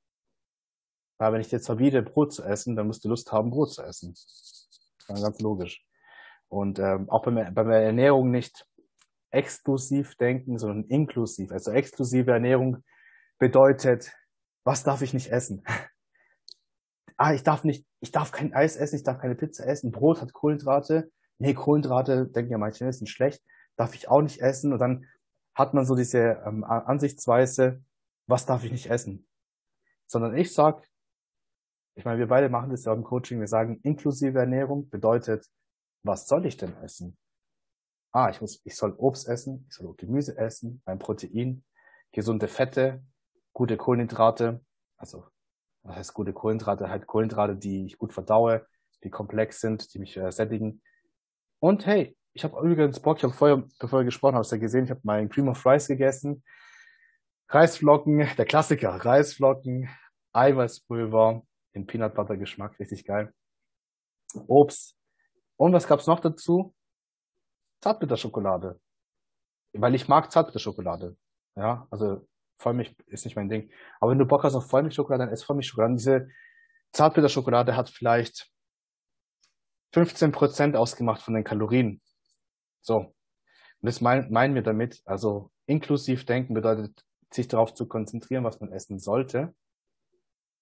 [1.18, 3.84] Weil wenn ich dir verbiete, Brot zu essen, dann musst du Lust haben, Brot zu
[3.84, 4.16] essen.
[5.08, 5.86] Ganz logisch.
[6.48, 8.66] Und ähm, auch bei, bei der Ernährung nicht
[9.32, 11.52] exklusiv denken, sondern inklusiv.
[11.52, 12.84] Also exklusive Ernährung
[13.38, 14.12] bedeutet,
[14.64, 15.64] was darf ich nicht essen?
[17.18, 20.22] ah, ich darf nicht, ich darf kein Eis essen, ich darf keine Pizza essen, Brot
[20.22, 21.12] hat Kohlenhydrate.
[21.38, 23.44] Nee, Kohlenhydrate, denken ja manche, sind schlecht,
[23.76, 24.74] darf ich auch nicht essen.
[24.74, 25.06] Und dann
[25.56, 27.84] hat man so diese ähm, Ansichtsweise,
[28.28, 29.28] was darf ich nicht essen?
[30.08, 30.88] Sondern ich sag,
[31.96, 35.46] ich meine, wir beide machen das ja im Coaching, wir sagen, inklusive Ernährung bedeutet,
[36.04, 37.18] was soll ich denn essen?
[38.12, 41.64] Ah, ich muss, ich soll Obst essen, ich soll Gemüse essen, mein Protein,
[42.12, 43.04] gesunde Fette,
[43.54, 44.62] gute Kohlenhydrate,
[44.98, 45.26] also
[45.84, 46.90] was heißt gute Kohlenhydrate?
[46.90, 48.66] Halt Kohlenhydrate, die ich gut verdaue,
[49.04, 50.82] die komplex sind, die mich äh, sättigen.
[51.60, 54.56] Und hey, ich habe übrigens Bock, ich habe vorher, bevor wir gesprochen haben, hast du
[54.56, 56.44] ja gesehen, ich habe meinen Cream of Rice gegessen.
[57.50, 59.90] Reisflocken, der Klassiker, Reisflocken,
[60.34, 61.42] Eiweißpulver,
[61.76, 63.34] den Peanut Butter Geschmack, richtig geil.
[64.48, 64.96] Obst.
[65.58, 66.74] Und was gab's noch dazu?
[67.82, 68.80] Zartbitterschokolade.
[69.74, 71.18] Weil ich mag Zartbitterschokolade.
[71.56, 72.28] Ja, also
[72.60, 73.72] Vollmilch ist nicht mein Ding.
[74.00, 75.96] Aber wenn du Bock hast auf Vollmilchschokolade, dann ess Vollmilchschokolade.
[75.96, 76.30] Diese
[76.92, 78.52] Zartbitterschokolade hat vielleicht
[79.94, 82.02] 15 Prozent ausgemacht von den Kalorien.
[82.82, 82.98] So.
[82.98, 83.16] Und
[83.82, 85.02] das meinen mein wir damit.
[85.06, 89.56] Also inklusiv denken bedeutet, sich darauf zu konzentrieren, was man essen sollte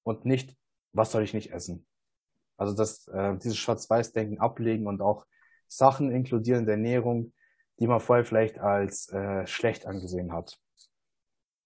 [0.03, 0.55] und nicht,
[0.93, 1.87] was soll ich nicht essen.
[2.57, 5.25] Also das, äh, dieses Schwarz-Weiß-Denken ablegen und auch
[5.67, 7.33] Sachen inkludieren in der Ernährung,
[7.79, 10.59] die man vorher vielleicht als äh, schlecht angesehen hat.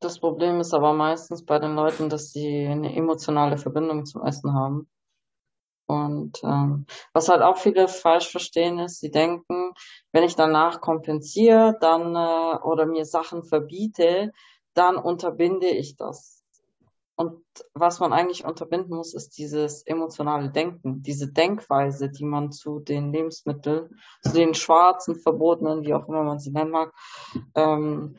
[0.02, 4.52] Das Problem ist aber meistens bei den Leuten, dass sie eine emotionale Verbindung zum Essen
[4.54, 4.90] haben.
[5.86, 9.74] Und ähm, was halt auch viele falsch verstehen ist, sie denken,
[10.12, 14.32] wenn ich danach kompensiere, dann äh, oder mir Sachen verbiete,
[14.74, 16.44] dann unterbinde ich das.
[17.16, 17.44] Und
[17.76, 23.14] was man eigentlich unterbinden muss, ist dieses emotionale Denken, diese Denkweise, die man zu den
[23.14, 26.92] Lebensmitteln, zu den schwarzen, verbotenen, wie auch immer man sie nennen mag,
[27.54, 28.18] ähm,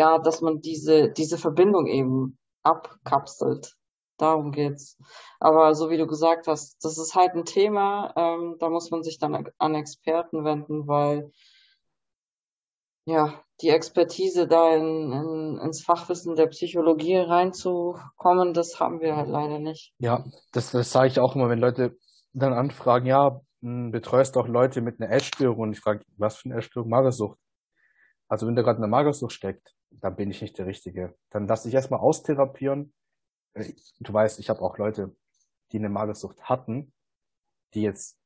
[0.00, 3.76] ja, dass man diese, diese Verbindung eben abkapselt.
[4.16, 4.96] Darum geht's.
[5.38, 9.02] Aber so wie du gesagt hast, das ist halt ein Thema, ähm, da muss man
[9.02, 11.30] sich dann an Experten wenden, weil
[13.04, 19.28] ja, die Expertise da in, in, ins Fachwissen der Psychologie reinzukommen, das haben wir halt
[19.28, 19.92] leider nicht.
[19.98, 21.98] Ja, das, das sage ich auch immer, wenn Leute
[22.32, 26.46] dann anfragen, ja, hm, betreust auch Leute mit einer Essstörung und ich frage, was für
[26.48, 26.88] eine Essstörung?
[26.88, 27.38] Magersucht.
[28.30, 31.16] Also wenn da gerade eine Magersucht steckt, dann bin ich nicht der Richtige.
[31.30, 32.94] Dann lass dich erstmal austherapieren.
[33.54, 35.14] Äh, du weißt, ich habe auch Leute,
[35.72, 36.92] die eine Magersucht hatten,
[37.74, 38.16] die jetzt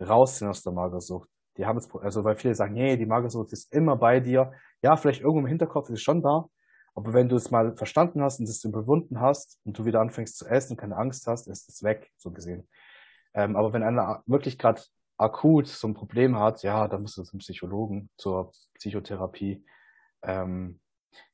[0.00, 1.28] raus sind aus der Magersucht.
[1.56, 4.52] Die haben es, also weil viele sagen, nee, die Magersucht ist immer bei dir.
[4.80, 6.48] Ja, vielleicht irgendwo im Hinterkopf ist es schon da.
[6.94, 10.36] Aber wenn du es mal verstanden hast und es überwunden hast und du wieder anfängst
[10.36, 12.68] zu essen und keine Angst hast, ist es weg, so gesehen.
[13.34, 14.82] Ähm, aber wenn einer wirklich gerade
[15.18, 19.64] akut so ein Problem hat, ja, dann musst du zum Psychologen, zur Psychotherapie.
[20.22, 20.80] Ähm,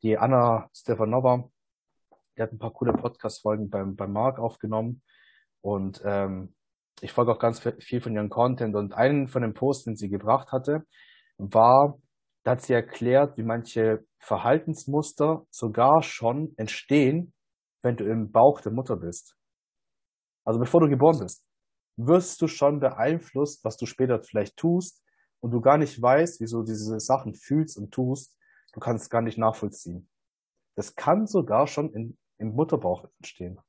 [0.02, 1.48] die Anna Stefanova,
[2.36, 5.02] die hat ein paar coole Podcast-Folgen beim, beim Marc aufgenommen
[5.60, 6.54] und ähm,
[7.00, 10.08] ich folge auch ganz viel von ihrem Content und einen von den Posts, den sie
[10.08, 10.86] gebracht hatte,
[11.38, 11.98] war,
[12.44, 17.32] da hat sie erklärt, wie manche Verhaltensmuster sogar schon entstehen,
[17.82, 19.36] wenn du im Bauch der Mutter bist.
[20.44, 21.44] Also bevor du geboren bist,
[21.96, 25.02] wirst du schon beeinflusst, was du später vielleicht tust
[25.40, 28.36] und du gar nicht weißt, wieso du diese Sachen fühlst und tust,
[28.72, 30.08] du kannst gar nicht nachvollziehen.
[30.74, 33.60] Das kann sogar schon in, im Mutterbauch entstehen.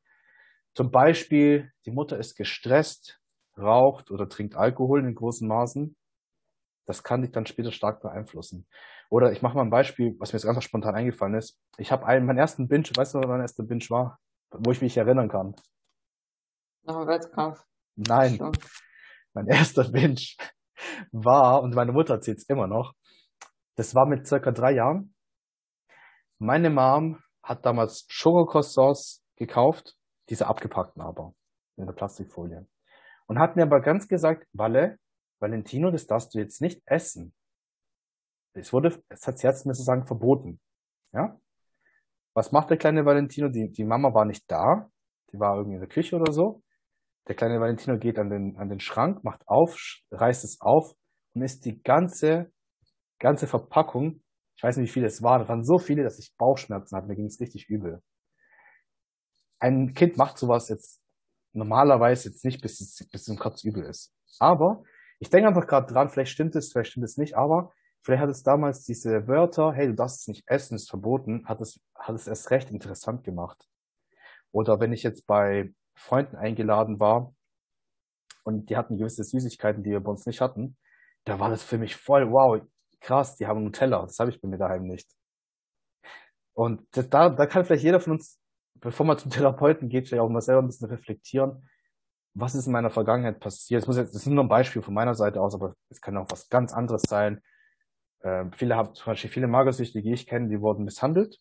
[0.74, 3.22] Zum Beispiel, die Mutter ist gestresst,
[3.58, 5.96] raucht oder trinkt Alkohol in großen Maßen.
[6.86, 8.68] Das kann dich dann später stark beeinflussen.
[9.10, 11.60] Oder ich mache mal ein Beispiel, was mir jetzt einfach spontan eingefallen ist.
[11.78, 14.20] Ich habe einen, meinen ersten Binge, weißt du, was mein erster Binge war?
[14.52, 15.56] Wo ich mich erinnern kann.
[16.84, 17.64] Nach dem Wettkampf.
[17.96, 18.40] Nein.
[19.34, 20.22] Mein erster Binge
[21.12, 22.94] war, und meine Mutter erzählt es immer noch,
[23.76, 25.14] das war mit circa drei Jahren.
[26.38, 29.98] Meine Mom hat damals Schokokroissants gekauft
[30.30, 31.34] diese abgepackten aber,
[31.78, 32.68] in der Plastikfolie.
[33.28, 35.00] Und hat mir aber ganz gesagt, Walle,
[35.40, 37.34] Valentino, das darfst du jetzt nicht essen.
[38.54, 40.60] Es wurde, es hat jetzt mir sozusagen verboten.
[41.12, 41.40] Ja?
[42.34, 43.50] Was macht der kleine Valentino?
[43.50, 44.90] Die, die Mama war nicht da.
[45.32, 46.64] Die war irgendwie in der Küche oder so.
[47.28, 49.78] Der kleine Valentino geht an den, an den Schrank, macht auf,
[50.12, 50.94] reißt es auf
[51.34, 52.52] und isst die ganze,
[53.20, 54.22] ganze Verpackung.
[54.56, 55.42] Ich weiß nicht, wie viele es waren.
[55.42, 57.08] Es waren so viele, dass ich Bauchschmerzen hatte.
[57.08, 58.02] Mir ging es richtig übel
[59.60, 61.02] ein Kind macht sowas jetzt
[61.54, 64.14] normalerweise jetzt nicht, bis es, bis es im Kopf übel ist.
[64.40, 64.84] Aber
[65.20, 68.30] ich denke einfach gerade dran, vielleicht stimmt es, vielleicht stimmt es nicht, aber vielleicht hat
[68.30, 72.16] es damals diese Wörter, hey, du darfst es nicht essen, ist verboten, hat es, hat
[72.16, 73.68] es erst recht interessant gemacht.
[74.52, 77.34] Oder wenn ich jetzt bei Freunden eingeladen war
[78.44, 80.78] und die hatten gewisse Süßigkeiten, die wir bei uns nicht hatten,
[81.24, 82.62] da war das für mich voll, wow,
[83.02, 85.10] krass, die haben Nutella, das habe ich bei mir daheim nicht.
[86.54, 88.40] Und das, da, da kann vielleicht jeder von uns
[88.86, 91.68] bevor man zum Therapeuten geht, vielleicht auch mal selber ein bisschen reflektieren,
[92.34, 93.82] was ist in meiner Vergangenheit passiert.
[93.82, 96.18] Das, muss jetzt, das ist nur ein Beispiel von meiner Seite aus, aber es kann
[96.18, 97.42] auch was ganz anderes sein.
[98.20, 101.38] Äh, viele haben zum Beispiel viele Magersüchtige, die ich kenne, die wurden misshandelt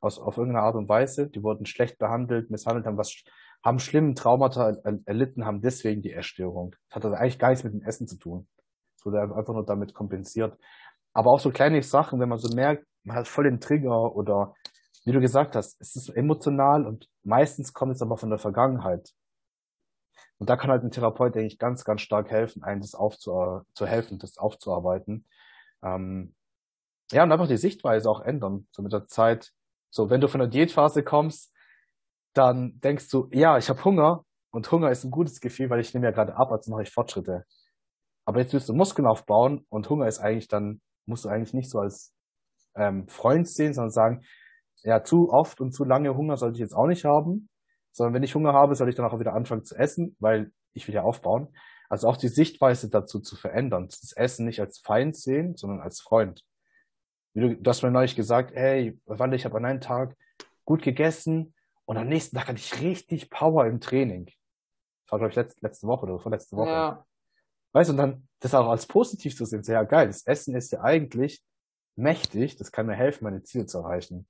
[0.00, 1.28] aus, auf irgendeine Art und Weise.
[1.28, 3.22] Die wurden schlecht behandelt, misshandelt, haben was,
[3.62, 6.74] haben schlimmen Traumata erlitten, haben deswegen die Essstörung.
[6.88, 8.48] Das hat also eigentlich gar nichts mit dem Essen zu tun.
[8.96, 10.58] Es wurde einfach nur damit kompensiert.
[11.12, 14.54] Aber auch so kleine Sachen, wenn man so merkt, man hat voll den Trigger oder
[15.04, 19.12] wie du gesagt hast, es ist emotional und meistens kommt es aber von der Vergangenheit.
[20.38, 23.62] Und da kann halt ein Therapeut, denke ich, ganz, ganz stark helfen, einem das aufzu
[23.74, 25.26] zu helfen, das aufzuarbeiten.
[25.82, 26.34] Ähm,
[27.10, 29.52] ja, und einfach die Sichtweise auch ändern, so mit der Zeit.
[29.90, 31.52] So, wenn du von der Diätphase kommst,
[32.34, 35.92] dann denkst du, ja, ich habe Hunger und Hunger ist ein gutes Gefühl, weil ich
[35.94, 37.44] nehme ja gerade ab, also mache ich Fortschritte.
[38.24, 41.70] Aber jetzt willst du Muskeln aufbauen und Hunger ist eigentlich dann, musst du eigentlich nicht
[41.70, 42.14] so als
[42.76, 44.24] ähm, Freund sehen, sondern sagen,
[44.82, 47.48] ja, zu oft und zu lange Hunger sollte ich jetzt auch nicht haben,
[47.92, 50.86] sondern wenn ich Hunger habe, soll ich dann auch wieder anfangen zu essen, weil ich
[50.86, 51.48] will ja aufbauen.
[51.88, 56.00] Also auch die Sichtweise dazu zu verändern, das Essen nicht als Feind sehen, sondern als
[56.00, 56.44] Freund.
[57.34, 60.16] Wie du, du hast mir neulich gesagt, hey, Wanda, ich habe an einem Tag
[60.64, 61.54] gut gegessen
[61.88, 64.26] und am nächsten Tag hatte ich richtig Power im Training.
[64.26, 66.68] Das war, glaube ich, letzte, letzte Woche oder vorletzte Woche.
[66.68, 67.06] Ja.
[67.72, 70.06] Weißt du, und dann das auch als positiv zu sehen, sehr geil.
[70.06, 71.42] Das Essen ist ja eigentlich
[71.96, 74.28] mächtig, das kann mir helfen, meine Ziele zu erreichen.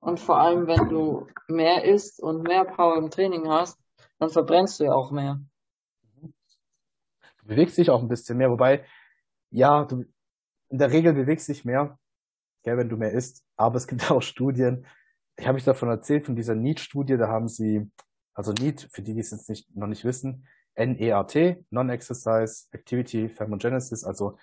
[0.00, 3.78] Und vor allem, wenn du mehr isst und mehr Power im Training hast,
[4.18, 5.40] dann verbrennst du ja auch mehr.
[6.20, 8.84] Du bewegst dich auch ein bisschen mehr, wobei,
[9.50, 10.04] ja, du
[10.68, 11.96] in der Regel bewegst dich mehr,
[12.64, 13.44] gell, wenn du mehr isst.
[13.54, 14.84] Aber es gibt auch Studien,
[15.42, 17.90] ich habe mich davon erzählt, von dieser NEAT-Studie, da haben sie,
[18.32, 24.04] also NEAT, für die, die es jetzt nicht, noch nicht wissen, NEAT, Non-Exercise Activity Thermogenesis,
[24.04, 24.38] also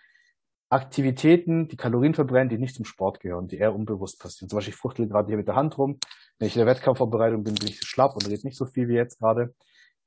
[0.68, 4.50] Aktivitäten, die Kalorien verbrennen, die nicht zum Sport gehören, die eher unbewusst passieren.
[4.50, 6.00] Zum Beispiel, ich fuchtel gerade hier mit der Hand rum.
[6.38, 8.96] Wenn ich in der Wettkampfvorbereitung bin, bin ich schlapp und rede nicht so viel wie
[8.96, 9.56] jetzt gerade.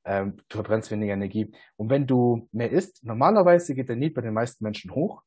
[0.05, 1.51] Ähm, du verbrennst weniger Energie.
[1.75, 5.23] Und wenn du mehr isst, normalerweise geht der Need bei den meisten Menschen hoch.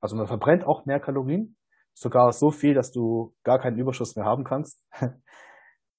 [0.00, 1.56] Also man verbrennt auch mehr Kalorien.
[1.94, 4.84] Sogar so viel, dass du gar keinen Überschuss mehr haben kannst.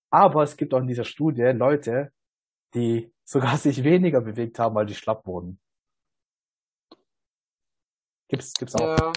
[0.09, 2.11] Aber es gibt auch in dieser Studie Leute,
[2.73, 5.59] die sogar sich weniger bewegt haben, weil die schlapp wurden.
[8.27, 8.97] Gibt's, gibt's auch.
[8.97, 9.13] Ja.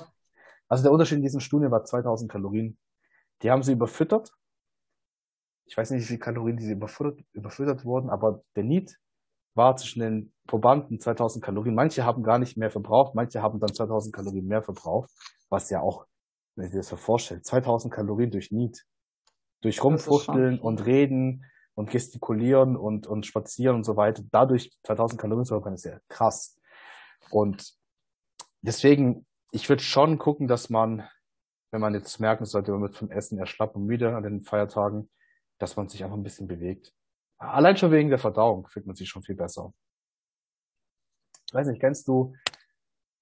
[0.69, 2.79] Also der Unterschied in diesen Studien war 2000 Kalorien.
[3.43, 4.33] Die haben sie überfüttert.
[5.65, 8.99] Ich weiß nicht, wie viele Kalorien diese überfüttert, überfüttert wurden, aber der Need
[9.55, 11.75] war zwischen den Probanden 2000 Kalorien.
[11.75, 15.11] Manche haben gar nicht mehr verbraucht, manche haben dann 2000 Kalorien mehr verbraucht,
[15.49, 16.07] was ja auch,
[16.57, 18.85] wenn ihr dir das so vorstellt, 2000 Kalorien durch Need.
[19.63, 21.45] Durch Rumfuchteln und Reden
[21.75, 24.23] und gestikulieren und, und spazieren und so weiter.
[24.31, 26.59] Dadurch 2000 Kalorien zu verbrennen, ist ja krass.
[27.31, 27.75] Und
[28.63, 31.07] deswegen, ich würde schon gucken, dass man,
[31.71, 34.43] wenn man jetzt merken sollte, man wird vom Essen eher schlapp und müde an den
[34.43, 35.11] Feiertagen,
[35.59, 36.95] dass man sich einfach ein bisschen bewegt.
[37.39, 39.75] Allein schon wegen der Verdauung fühlt man sich schon viel besser.
[41.47, 42.35] Ich weiß nicht, kennst du,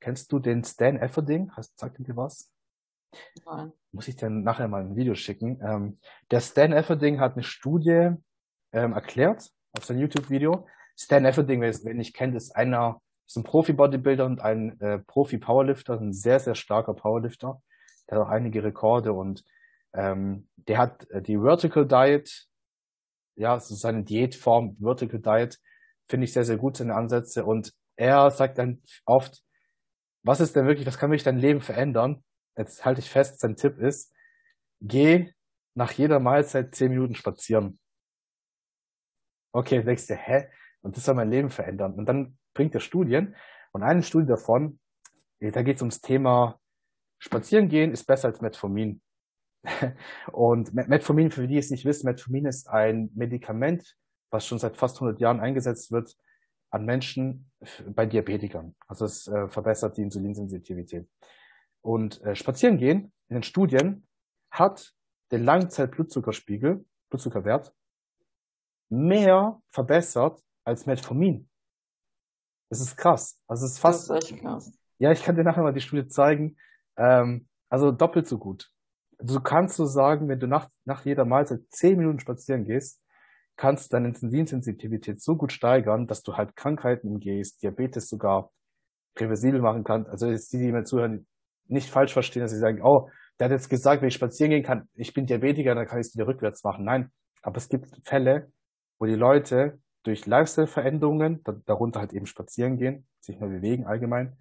[0.00, 1.50] kennst du den Stan Efferding?
[1.52, 2.53] Hast, sagt dir was?
[3.44, 3.72] Nein.
[3.92, 5.60] Muss ich dir nachher mal ein Video schicken.
[5.62, 5.98] Ähm,
[6.30, 8.10] der Stan Efferding hat eine Studie
[8.72, 10.66] ähm, erklärt auf sein YouTube-Video.
[10.96, 15.98] Stan Efferding, wer es nicht kennt, ist einer ist ein Profi-Bodybuilder und ein äh, Profi-Powerlifter,
[15.98, 17.62] ein sehr, sehr starker Powerlifter.
[18.08, 19.44] Der hat auch einige Rekorde und
[19.94, 22.46] ähm, der hat äh, die Vertical Diet,
[23.36, 25.58] ja, so seine Diätform, Vertical Diet,
[26.08, 27.44] finde ich sehr, sehr gut, seine Ansätze.
[27.44, 29.42] Und er sagt dann oft,
[30.22, 32.23] was ist denn wirklich, was kann wirklich dein Leben verändern?
[32.56, 34.14] Jetzt halte ich fest, sein Tipp ist,
[34.80, 35.32] geh
[35.74, 37.78] nach jeder Mahlzeit zehn Minuten spazieren.
[39.52, 40.48] Okay, denkst du, hä?
[40.82, 41.94] Und das soll mein Leben verändern.
[41.94, 43.34] Und dann bringt er Studien.
[43.72, 44.78] Und eine Studie davon,
[45.40, 46.60] da geht es ums Thema
[47.24, 49.00] Spazieren gehen ist besser als Metformin.
[50.32, 53.96] Und Metformin, für die es nicht wissen, Metformin ist ein Medikament,
[54.30, 56.14] was schon seit fast 100 Jahren eingesetzt wird
[56.68, 57.50] an Menschen
[57.86, 58.74] bei Diabetikern.
[58.88, 61.08] Also es äh, verbessert die Insulinsensitivität.
[61.84, 64.06] Und äh, spazieren gehen in den Studien
[64.50, 64.94] hat
[65.30, 67.74] den Langzeit-Blutzuckerspiegel, Blutzuckerwert,
[68.88, 71.48] mehr verbessert als Metformin.
[72.70, 73.38] Das ist krass.
[73.46, 74.08] Also es ist fast.
[74.08, 74.72] Das ist echt krass.
[74.98, 76.56] Ja, ich kann dir nachher mal die Studie zeigen.
[76.96, 78.70] Ähm, also doppelt so gut.
[79.18, 83.02] Du kannst so sagen, wenn du nach, nach jeder Mahlzeit zehn Minuten spazieren gehst,
[83.56, 88.52] kannst deine Insulinsensitivität so gut steigern, dass du halt Krankheiten umgehst, Diabetes sogar
[89.18, 90.10] reversibel machen kannst.
[90.10, 91.26] Also jetzt die, die mir zuhören,
[91.66, 93.08] nicht falsch verstehen, dass sie sagen, oh,
[93.38, 96.08] der hat jetzt gesagt, wenn ich spazieren gehen kann, ich bin Diabetiker, dann kann ich
[96.08, 96.84] es wieder rückwärts machen.
[96.84, 97.10] Nein,
[97.42, 98.52] aber es gibt Fälle,
[98.98, 104.36] wo die Leute durch Lifestyle-Veränderungen, darunter halt eben spazieren gehen, sich mehr bewegen allgemein,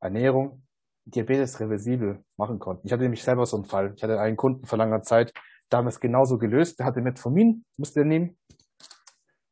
[0.00, 0.62] Ernährung,
[1.04, 2.86] Diabetes reversibel machen konnten.
[2.86, 3.92] Ich hatte nämlich selber so einen Fall.
[3.94, 5.32] Ich hatte einen Kunden vor langer Zeit,
[5.68, 6.78] da haben wir es genauso gelöst.
[6.78, 8.36] Der hatte Metformin, musste er nehmen.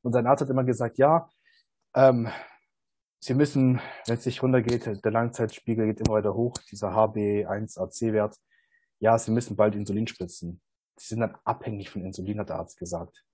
[0.03, 1.29] Und sein Arzt hat immer gesagt, ja,
[1.95, 2.29] ähm,
[3.27, 8.37] Sie müssen, wenn es sich runtergeht, der Langzeitspiegel geht immer weiter hoch, dieser HB1AC-Wert.
[8.99, 10.61] Ja, Sie müssen bald Insulin spritzen.
[10.97, 13.25] Sie sind dann abhängig von Insulin, hat der Arzt gesagt.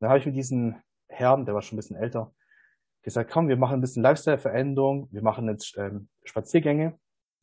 [0.00, 0.76] Dann habe ich mit diesem
[1.08, 2.32] Herrn, der war schon ein bisschen älter,
[3.02, 6.98] gesagt, komm, wir machen ein bisschen Lifestyle-Veränderung, wir machen jetzt ähm, Spaziergänge.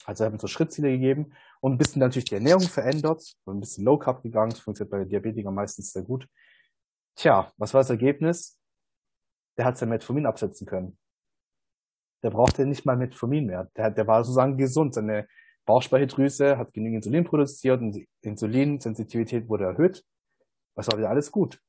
[0.06, 4.00] Also haben so Schrittziele gegeben und ein bisschen natürlich die Ernährung verändert, ein bisschen Low
[4.00, 6.28] Carb gegangen, das funktioniert bei Diabetikern meistens sehr gut.
[7.14, 8.60] Tja, was war das Ergebnis?
[9.60, 10.98] der hat sein Metformin absetzen können.
[12.24, 13.70] Der brauchte nicht mal Metformin mehr.
[13.78, 14.94] Der, der war sozusagen gesund.
[14.94, 15.28] Seine
[15.66, 20.04] Bauchspeicheldrüse hat genügend Insulin produziert und die Insulinsensitivität wurde erhöht.
[20.76, 21.62] Das war wieder alles gut.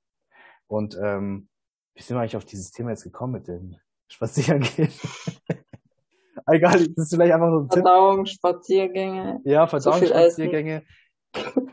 [0.67, 1.49] Und ähm,
[1.95, 3.77] wie sind wir eigentlich auf dieses Thema jetzt gekommen mit dem
[4.09, 4.89] Spazierengehen?
[6.47, 8.35] Egal, das ist vielleicht einfach so ein Verdauung, Tipp.
[8.35, 9.41] Spaziergänge.
[9.45, 10.83] Ja, Verdauung, so Spaziergänge.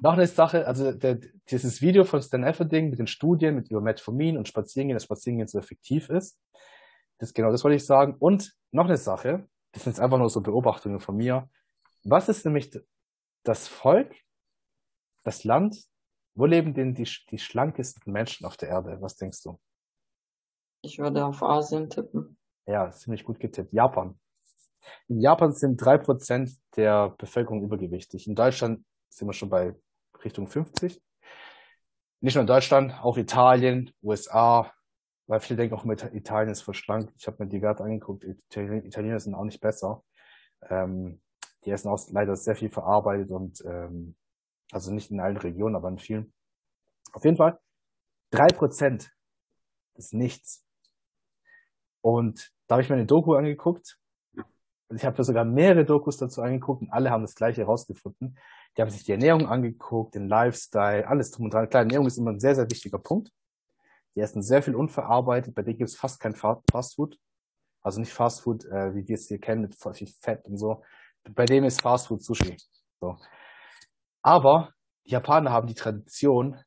[0.02, 1.20] Noch eine Sache, also der,
[1.50, 5.48] dieses Video von Stan Efferding mit den Studien, mit über Metformin und Spazierengehen, dass Spazierengehen
[5.48, 6.40] so effektiv ist.
[7.20, 8.16] Das, genau, das wollte ich sagen.
[8.20, 11.50] Und noch eine Sache, das sind jetzt einfach nur so Beobachtungen von mir.
[12.04, 12.72] Was ist nämlich
[13.44, 14.16] das Volk,
[15.24, 15.78] das Land,
[16.36, 18.98] wo leben denn die, die schlankesten Menschen auf der Erde?
[19.02, 19.60] Was denkst du?
[20.82, 22.38] Ich würde auf Asien tippen.
[22.66, 23.74] Ja, ziemlich gut getippt.
[23.74, 24.20] Japan.
[25.08, 28.28] In Japan sind drei Prozent der Bevölkerung übergewichtig.
[28.28, 29.76] In Deutschland sind wir schon bei
[30.24, 31.02] Richtung 50.
[32.22, 34.72] Nicht nur in Deutschland, auch Italien, USA,
[35.28, 37.14] weil viele denken auch mit Italien ist verschlankt.
[37.18, 38.24] Ich habe mir die Werte angeguckt.
[38.24, 40.04] Italiener sind auch nicht besser.
[40.70, 41.22] Ähm,
[41.66, 44.16] die essen auch leider sehr viel verarbeitet und ähm,
[44.72, 46.34] also nicht in allen Regionen, aber in vielen.
[47.14, 47.60] Auf jeden Fall
[48.32, 49.12] drei Prozent
[49.96, 50.66] ist nichts.
[52.02, 54.00] Und da habe ich mir eine Doku angeguckt.
[54.94, 58.38] Ich habe mir sogar mehrere Dokus dazu angeguckt und alle haben das gleiche herausgefunden.
[58.78, 61.70] Die haben sich die Ernährung angeguckt, den Lifestyle, alles drum und dran.
[61.70, 63.32] Klar, Ernährung ist immer ein sehr, sehr wichtiger Punkt.
[64.18, 67.20] Die essen sehr viel unverarbeitet, bei denen gibt es fast kein Fast Food.
[67.84, 70.84] Also nicht Fast Food, äh, wie wir es hier kennen, mit viel Fett und so.
[71.36, 72.58] Bei dem ist Fast Food Sushi.
[73.00, 73.16] So.
[74.24, 74.74] Aber
[75.06, 76.60] die Japaner haben die Tradition,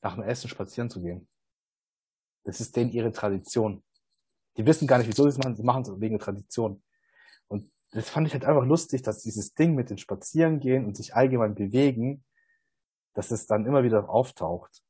[0.00, 1.28] nach dem Essen spazieren zu gehen.
[2.44, 3.84] Das ist denen ihre Tradition.
[4.56, 6.82] Die wissen gar nicht, wieso sie es machen, sie machen es wegen der Tradition.
[7.48, 11.14] Und das fand ich halt einfach lustig, dass dieses Ding mit den Spazierengehen und sich
[11.14, 12.24] allgemein bewegen,
[13.12, 14.82] dass es dann immer wieder auftaucht.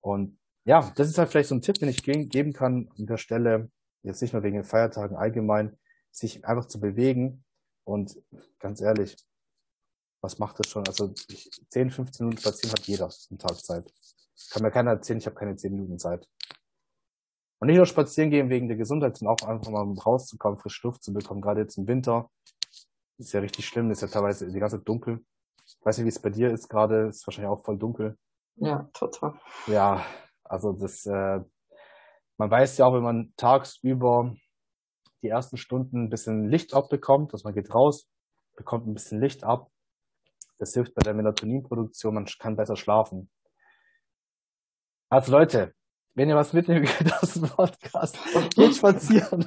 [0.00, 3.16] Und ja, das ist halt vielleicht so ein Tipp, den ich geben kann an der
[3.16, 3.70] Stelle,
[4.02, 5.76] jetzt nicht nur wegen den Feiertagen allgemein,
[6.10, 7.44] sich einfach zu bewegen.
[7.84, 8.16] Und
[8.58, 9.16] ganz ehrlich,
[10.20, 10.86] was macht das schon?
[10.86, 13.92] Also ich, 10, 15 Minuten spazieren hat jeder am Tag Zeit.
[14.50, 16.28] Kann mir keiner erzählen, ich habe keine 10 Minuten Zeit.
[17.58, 21.02] Und nicht nur spazieren gehen wegen der Gesundheit, sondern auch einfach mal rauszukommen, frische Luft
[21.02, 21.40] zu bekommen.
[21.40, 22.30] Gerade jetzt im Winter
[23.18, 25.24] ist ja richtig schlimm, ist ja teilweise die ganze Zeit dunkel.
[25.64, 28.18] Ich weiß nicht, wie es bei dir ist gerade, ist wahrscheinlich auch voll dunkel.
[28.56, 29.34] Ja, total.
[29.66, 30.04] Ja,
[30.52, 31.40] also das, äh,
[32.36, 34.36] man weiß ja auch, wenn man tagsüber
[35.22, 38.06] die ersten Stunden ein bisschen Licht abbekommt, dass man geht raus,
[38.54, 39.70] bekommt ein bisschen Licht ab.
[40.58, 43.30] Das hilft bei der Melatoninproduktion, man kann besser schlafen.
[45.08, 45.74] Also Leute,
[46.14, 48.18] wenn ihr was mitnehmen könnt aus dem Podcast,
[48.54, 49.46] geht spazieren.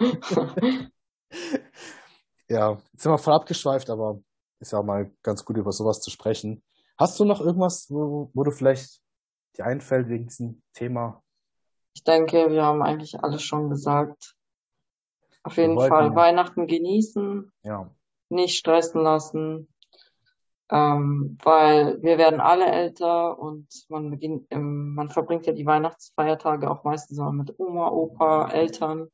[2.48, 4.22] ja, jetzt sind wir voll abgeschweift, aber
[4.60, 6.64] ist ja auch mal ganz gut, über sowas zu sprechen.
[6.98, 9.05] Hast du noch irgendwas, wo, wo du vielleicht
[9.58, 11.24] dir einfällt wegen diesem Thema?
[11.94, 14.36] Ich denke, wir haben eigentlich alles schon gesagt.
[15.44, 17.90] Auf jeden wollten, Fall Weihnachten genießen, ja.
[18.30, 19.68] nicht stressen lassen,
[20.72, 26.70] ähm, weil wir werden alle älter und man beginnt, ähm, man verbringt ja die Weihnachtsfeiertage
[26.70, 29.10] auch meistens mal mit Oma, Opa, Eltern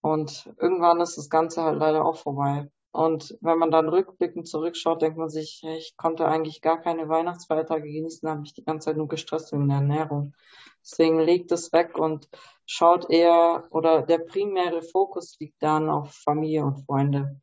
[0.00, 2.68] und irgendwann ist das Ganze halt leider auch vorbei.
[2.98, 7.84] Und wenn man dann rückblickend zurückschaut, denkt man sich, ich konnte eigentlich gar keine Weihnachtsfeiertage
[7.84, 10.34] genießen, habe mich die ganze Zeit nur gestresst wegen der Ernährung.
[10.82, 12.28] Deswegen legt es weg und
[12.66, 17.40] schaut eher, oder der primäre Fokus liegt dann auf Familie und Freunde.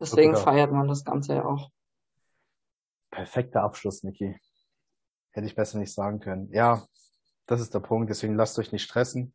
[0.00, 0.52] Deswegen Super.
[0.52, 1.68] feiert man das Ganze ja auch.
[3.10, 4.40] Perfekter Abschluss, Niki.
[5.32, 6.48] Hätte ich besser nicht sagen können.
[6.50, 6.82] Ja,
[7.44, 8.08] das ist der Punkt.
[8.08, 9.34] Deswegen lasst euch nicht stressen.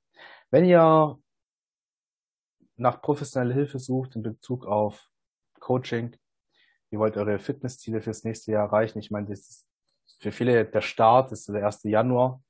[0.50, 1.20] Wenn ihr
[2.80, 5.10] nach professioneller Hilfe sucht in Bezug auf
[5.60, 6.16] Coaching,
[6.92, 9.00] ihr wollt eure Fitnessziele fürs nächste Jahr erreichen.
[9.00, 9.70] Ich meine, das ist
[10.20, 11.84] für viele der Start ist der 1.
[11.84, 12.42] Januar,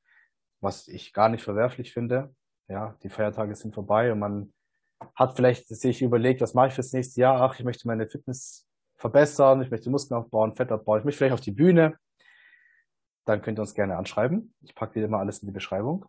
[0.59, 2.34] was ich gar nicht verwerflich finde.
[2.67, 4.53] Ja, die Feiertage sind vorbei und man
[5.15, 7.41] hat vielleicht sich überlegt, was mache ich fürs nächste Jahr?
[7.41, 8.67] Ach, ich möchte meine Fitness
[8.97, 11.97] verbessern, ich möchte Muskeln aufbauen, Fett abbauen, ich möchte vielleicht auf die Bühne.
[13.25, 14.53] Dann könnt ihr uns gerne anschreiben.
[14.61, 16.05] Ich packe dir immer alles in die Beschreibung.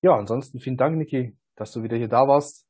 [0.00, 2.66] Ja, ansonsten vielen Dank, Niki, dass du wieder hier da warst.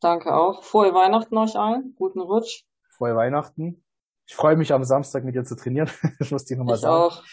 [0.00, 0.62] Danke auch.
[0.62, 1.94] Frohe Weihnachten euch allen.
[1.96, 2.64] Guten Rutsch.
[2.90, 3.84] Frohe Weihnachten.
[4.26, 5.90] Ich freue mich am Samstag mit dir zu trainieren.
[6.18, 6.94] das muss ich nochmal sagen.
[6.94, 7.24] Auch.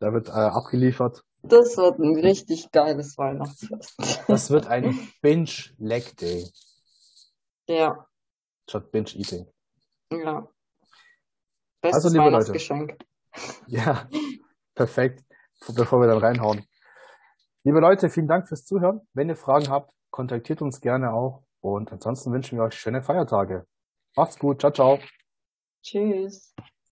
[0.00, 1.24] Da wird äh, abgeliefert.
[1.42, 4.24] Das wird ein richtig geiles Weihnachtsfest.
[4.28, 6.48] das wird ein Binge-Leg Day.
[7.66, 8.06] Ja.
[8.68, 9.46] Statt Binge-Eating.
[10.12, 10.48] Ja.
[11.80, 12.90] Bestes also, liebe Weihnachtsgeschenk.
[12.90, 13.06] Leute.
[13.66, 14.08] Ja,
[14.74, 15.24] perfekt.
[15.74, 16.66] Bevor wir dann reinhauen.
[17.64, 19.00] Liebe Leute, vielen Dank fürs Zuhören.
[19.14, 21.44] Wenn ihr Fragen habt, kontaktiert uns gerne auch.
[21.62, 23.66] Und ansonsten wünschen wir euch schöne Feiertage.
[24.16, 24.60] Macht's gut.
[24.60, 24.98] Ciao, ciao.
[25.82, 26.54] Tschüss.